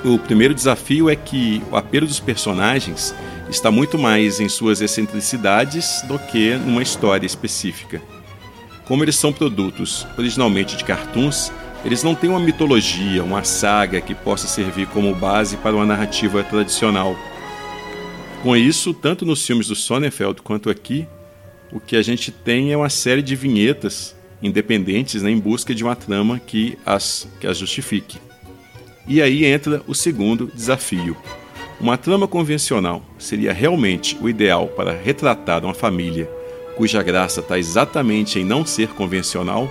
O 0.04 0.18
primeiro 0.18 0.54
desafio 0.54 1.08
é 1.10 1.16
que 1.16 1.62
o 1.70 1.76
apelo 1.76 2.06
dos 2.06 2.20
personagens 2.20 3.14
está 3.48 3.70
muito 3.70 3.98
mais 3.98 4.40
em 4.40 4.48
suas 4.48 4.80
excentricidades 4.80 6.02
do 6.08 6.18
que 6.18 6.56
numa 6.56 6.82
história 6.82 7.26
específica. 7.26 8.00
Como 8.84 9.04
eles 9.04 9.16
são 9.16 9.32
produtos 9.32 10.06
originalmente 10.18 10.76
de 10.76 10.84
cartoons, 10.84 11.52
eles 11.84 12.02
não 12.02 12.14
têm 12.14 12.30
uma 12.30 12.40
mitologia, 12.40 13.22
uma 13.22 13.44
saga 13.44 14.00
que 14.00 14.14
possa 14.14 14.46
servir 14.46 14.86
como 14.88 15.14
base 15.14 15.56
para 15.56 15.74
uma 15.74 15.86
narrativa 15.86 16.42
tradicional. 16.42 17.16
Com 18.42 18.56
isso, 18.56 18.92
tanto 18.94 19.24
nos 19.24 19.44
filmes 19.46 19.68
do 19.68 19.74
Sonnenfeld 19.74 20.42
quanto 20.42 20.70
aqui, 20.70 21.06
o 21.70 21.78
que 21.78 21.96
a 21.96 22.02
gente 22.02 22.30
tem 22.30 22.72
é 22.72 22.76
uma 22.76 22.90
série 22.90 23.22
de 23.22 23.36
vinhetas 23.36 24.16
independentes 24.42 25.22
né, 25.22 25.30
em 25.30 25.38
busca 25.38 25.74
de 25.74 25.84
uma 25.84 25.94
trama 25.94 26.38
que 26.38 26.76
as, 26.84 27.28
que 27.40 27.46
as 27.46 27.56
justifique. 27.56 28.18
E 29.06 29.20
aí 29.22 29.44
entra 29.44 29.82
o 29.86 29.94
segundo 29.94 30.50
desafio. 30.54 31.16
Uma 31.80 31.96
trama 31.96 32.28
convencional 32.28 33.02
seria 33.18 33.52
realmente 33.52 34.16
o 34.20 34.28
ideal 34.28 34.68
para 34.68 34.92
retratar 34.92 35.64
uma 35.64 35.74
família 35.74 36.28
cuja 36.76 37.02
graça 37.02 37.40
está 37.40 37.58
exatamente 37.58 38.38
em 38.38 38.44
não 38.44 38.64
ser 38.64 38.88
convencional? 38.88 39.70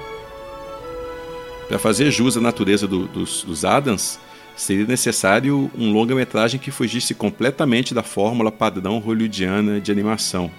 Para 1.68 1.80
fazer 1.80 2.12
jus 2.12 2.38
à 2.38 2.42
natureza 2.42 2.88
do, 2.88 3.08
dos, 3.08 3.44
dos 3.44 3.66
Adams, 3.66 4.20
seria 4.56 4.86
necessário 4.86 5.72
um 5.78 5.92
longa-metragem 5.92 6.60
que 6.60 6.70
fugisse 6.70 7.16
completamente 7.16 7.94
da 7.94 8.04
fórmula 8.04 8.52
padrão 8.52 9.00
hollywoodiana 9.00 9.80
de 9.80 9.92
animação. 9.92 10.52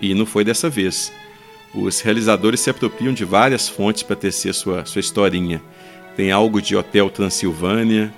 E 0.00 0.14
não 0.14 0.26
foi 0.26 0.44
dessa 0.44 0.68
vez. 0.68 1.12
Os 1.74 2.00
realizadores 2.00 2.60
se 2.60 2.68
apropriam 2.68 3.14
de 3.14 3.24
várias 3.24 3.68
fontes 3.68 4.02
para 4.02 4.16
tecer 4.16 4.52
sua, 4.52 4.84
sua 4.84 5.00
historinha. 5.00 5.62
Tem 6.14 6.30
algo 6.30 6.60
de 6.60 6.76
Hotel 6.76 7.08
Transilvânia, 7.08 8.12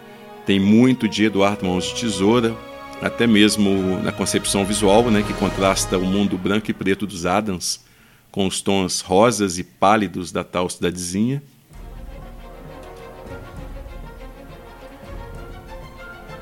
tem 0.45 0.59
muito 0.59 1.09
de 1.09 1.25
Eduardo 1.25 1.65
Mãos 1.65 1.85
de 1.85 2.01
Tesoura, 2.01 2.57
até 3.01 3.27
mesmo 3.27 4.01
na 4.03 4.11
concepção 4.11 4.65
visual, 4.65 5.11
né, 5.11 5.23
que 5.23 5.33
contrasta 5.35 5.97
o 5.97 6.05
mundo 6.05 6.37
branco 6.37 6.71
e 6.71 6.75
preto 6.75 7.07
dos 7.07 7.27
Adams 7.27 7.85
com 8.31 8.47
os 8.49 8.61
tons 8.61 9.01
rosas 9.01 9.59
e 9.59 9.65
pálidos 9.65 10.33
da 10.33 10.43
tal 10.43 10.69
cidadezinha. 10.69 11.41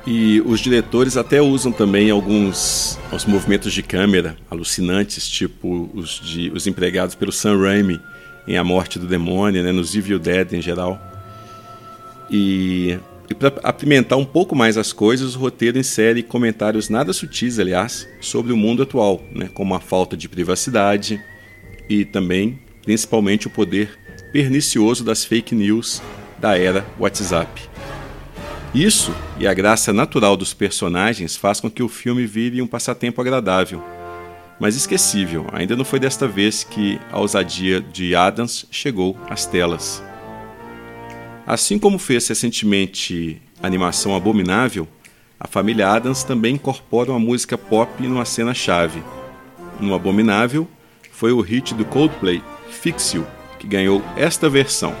E 0.05 0.41
os 0.41 0.59
diretores 0.59 1.15
até 1.15 1.41
usam 1.41 1.71
também 1.71 2.09
alguns 2.09 2.99
os 3.11 3.25
movimentos 3.25 3.71
de 3.71 3.81
câmera 3.81 4.35
alucinantes, 4.51 5.29
tipo 5.29 5.89
os, 5.93 6.19
de, 6.19 6.51
os 6.53 6.67
empregados 6.67 7.15
pelo 7.15 7.31
Sam 7.31 7.57
Raimi 7.59 8.01
em 8.45 8.57
A 8.57 8.63
Morte 8.63 8.99
do 8.99 9.07
Demônio, 9.07 9.63
né, 9.63 9.71
nos 9.71 9.95
Evil 9.95 10.19
Dead 10.19 10.53
em 10.53 10.61
geral. 10.61 10.99
E, 12.29 12.97
e 13.29 13.33
para 13.33 13.53
apimentar 13.63 14.17
um 14.17 14.25
pouco 14.25 14.53
mais 14.53 14.77
as 14.77 14.91
coisas, 14.91 15.35
o 15.35 15.39
roteiro 15.39 15.79
insere 15.79 16.21
comentários 16.21 16.89
nada 16.89 17.13
sutis, 17.13 17.57
aliás, 17.57 18.05
sobre 18.19 18.51
o 18.51 18.57
mundo 18.57 18.83
atual, 18.83 19.23
né, 19.31 19.49
como 19.53 19.73
a 19.73 19.79
falta 19.79 20.17
de 20.17 20.27
privacidade 20.27 21.21
e 21.89 22.03
também, 22.03 22.59
principalmente, 22.83 23.47
o 23.47 23.49
poder 23.49 23.97
pernicioso 24.33 25.03
das 25.03 25.23
fake 25.23 25.55
news 25.55 26.01
da 26.39 26.57
era 26.57 26.85
WhatsApp. 26.99 27.72
Isso 28.73 29.13
e 29.37 29.45
a 29.45 29.53
graça 29.53 29.93
natural 29.93 30.35
dos 30.35 30.51
personagens 30.51 31.35
faz 31.35 31.59
com 31.59 31.69
que 31.69 31.83
o 31.83 31.87
filme 31.87 32.25
vire 32.25 32.59
um 32.59 32.67
passatempo 32.67 33.21
agradável. 33.21 33.83
mas 34.59 34.75
esquecível. 34.75 35.45
Ainda 35.51 35.75
não 35.75 35.83
foi 35.83 35.99
desta 35.99 36.27
vez 36.27 36.63
que 36.63 36.99
a 37.11 37.19
ousadia 37.19 37.81
de 37.81 38.15
Adams 38.15 38.65
chegou 38.71 39.17
às 39.29 39.45
telas. 39.45 40.01
Assim 41.45 41.77
como 41.77 41.99
fez 41.99 42.27
recentemente 42.27 43.41
a 43.61 43.67
animação 43.67 44.15
Abominável, 44.15 44.87
a 45.39 45.47
família 45.47 45.89
Adams 45.89 46.23
também 46.23 46.55
incorpora 46.55 47.11
uma 47.11 47.19
música 47.19 47.57
pop 47.57 48.07
numa 48.07 48.23
cena 48.23 48.53
chave. 48.53 49.03
No 49.81 49.93
Abominável, 49.93 50.67
foi 51.11 51.33
o 51.33 51.41
hit 51.41 51.73
do 51.73 51.83
Coldplay, 51.83 52.41
Fix 52.69 53.13
You, 53.13 53.27
que 53.59 53.67
ganhou 53.67 54.01
esta 54.15 54.49
versão. 54.49 54.95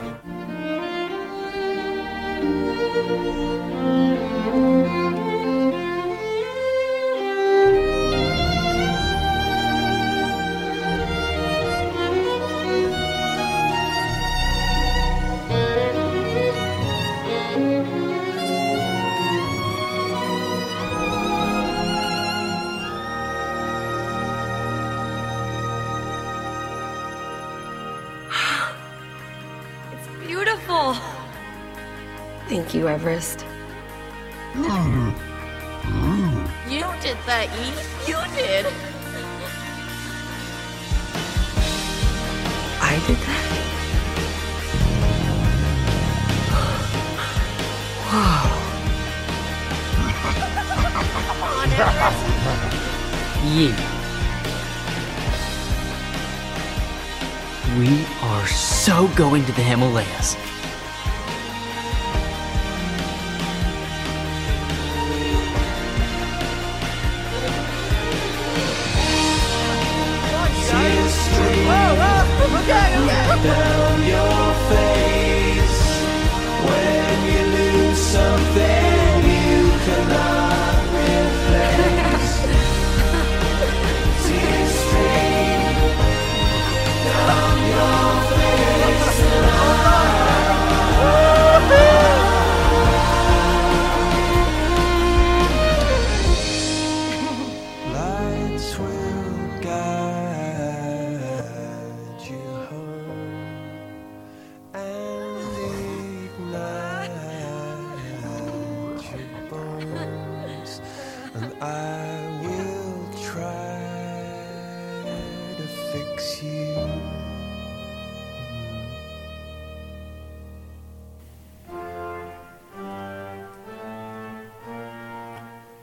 Everest. 33.03 33.42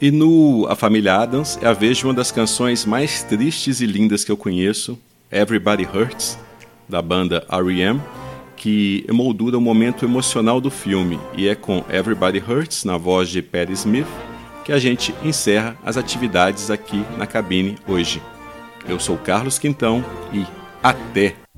E 0.00 0.10
no 0.10 0.66
A 0.66 0.74
Família 0.74 1.16
Adams 1.16 1.58
é 1.60 1.66
a 1.66 1.74
vez 1.74 1.98
de 1.98 2.06
uma 2.06 2.14
das 2.14 2.32
canções 2.32 2.86
mais 2.86 3.22
tristes 3.22 3.82
e 3.82 3.86
lindas 3.86 4.24
que 4.24 4.32
eu 4.32 4.36
conheço, 4.36 4.98
Everybody 5.30 5.84
Hurts, 5.84 6.38
da 6.88 7.02
banda 7.02 7.46
R.E.M., 7.50 8.00
que 8.56 9.04
emoldura 9.06 9.58
o 9.58 9.60
momento 9.60 10.06
emocional 10.06 10.58
do 10.58 10.70
filme, 10.70 11.20
e 11.36 11.48
é 11.48 11.54
com 11.54 11.84
Everybody 11.90 12.38
Hurts, 12.38 12.82
na 12.84 12.96
voz 12.96 13.28
de 13.28 13.42
Patti 13.42 13.72
Smith, 13.72 14.06
que 14.64 14.72
a 14.72 14.78
gente 14.78 15.14
encerra 15.22 15.76
as 15.84 15.98
atividades 15.98 16.70
aqui 16.70 17.04
na 17.18 17.26
cabine 17.26 17.76
hoje. 17.86 18.22
Eu 18.88 18.98
sou 18.98 19.18
Carlos 19.18 19.58
Quintão 19.58 20.02
e 20.32 20.46
até! 20.82 21.49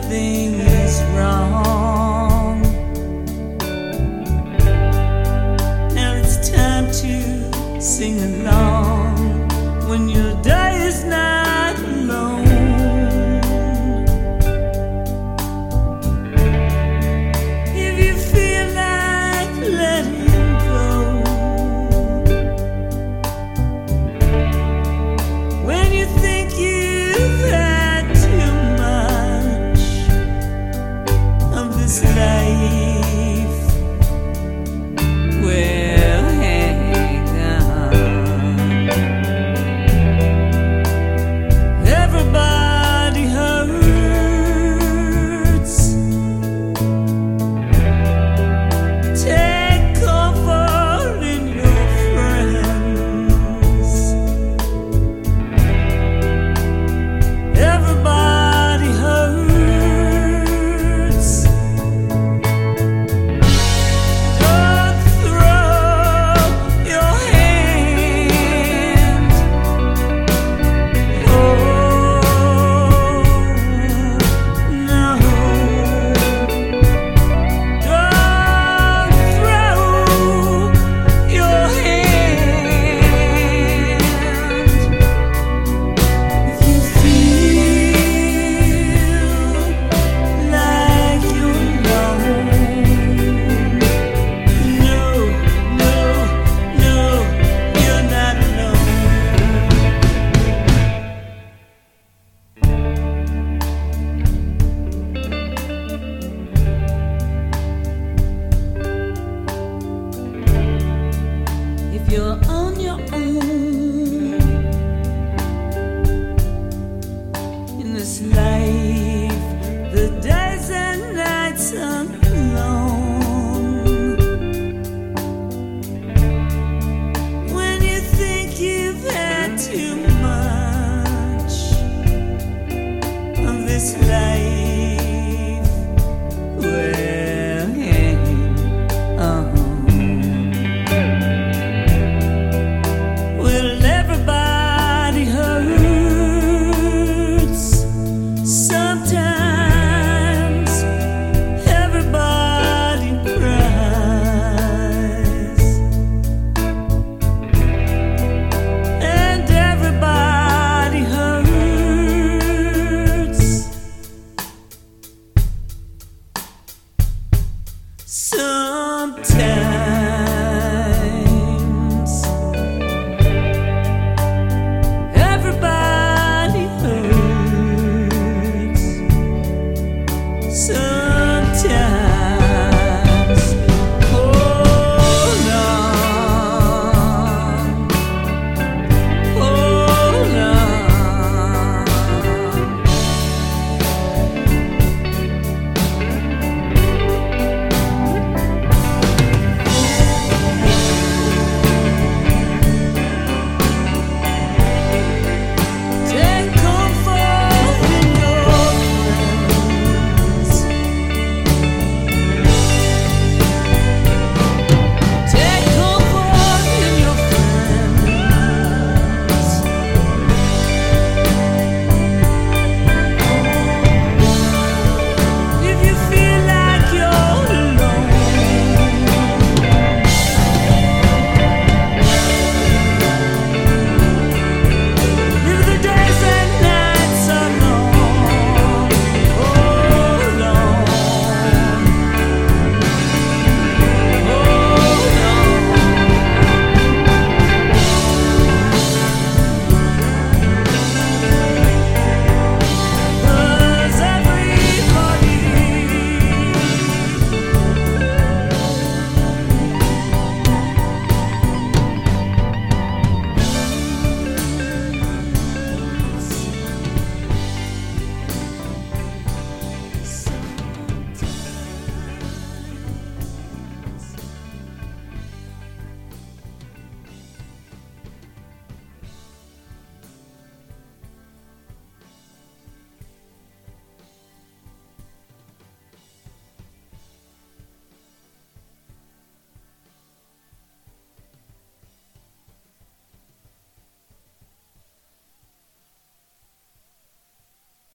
Something 0.00 0.60
is 0.60 1.02
wrong. 1.16 1.77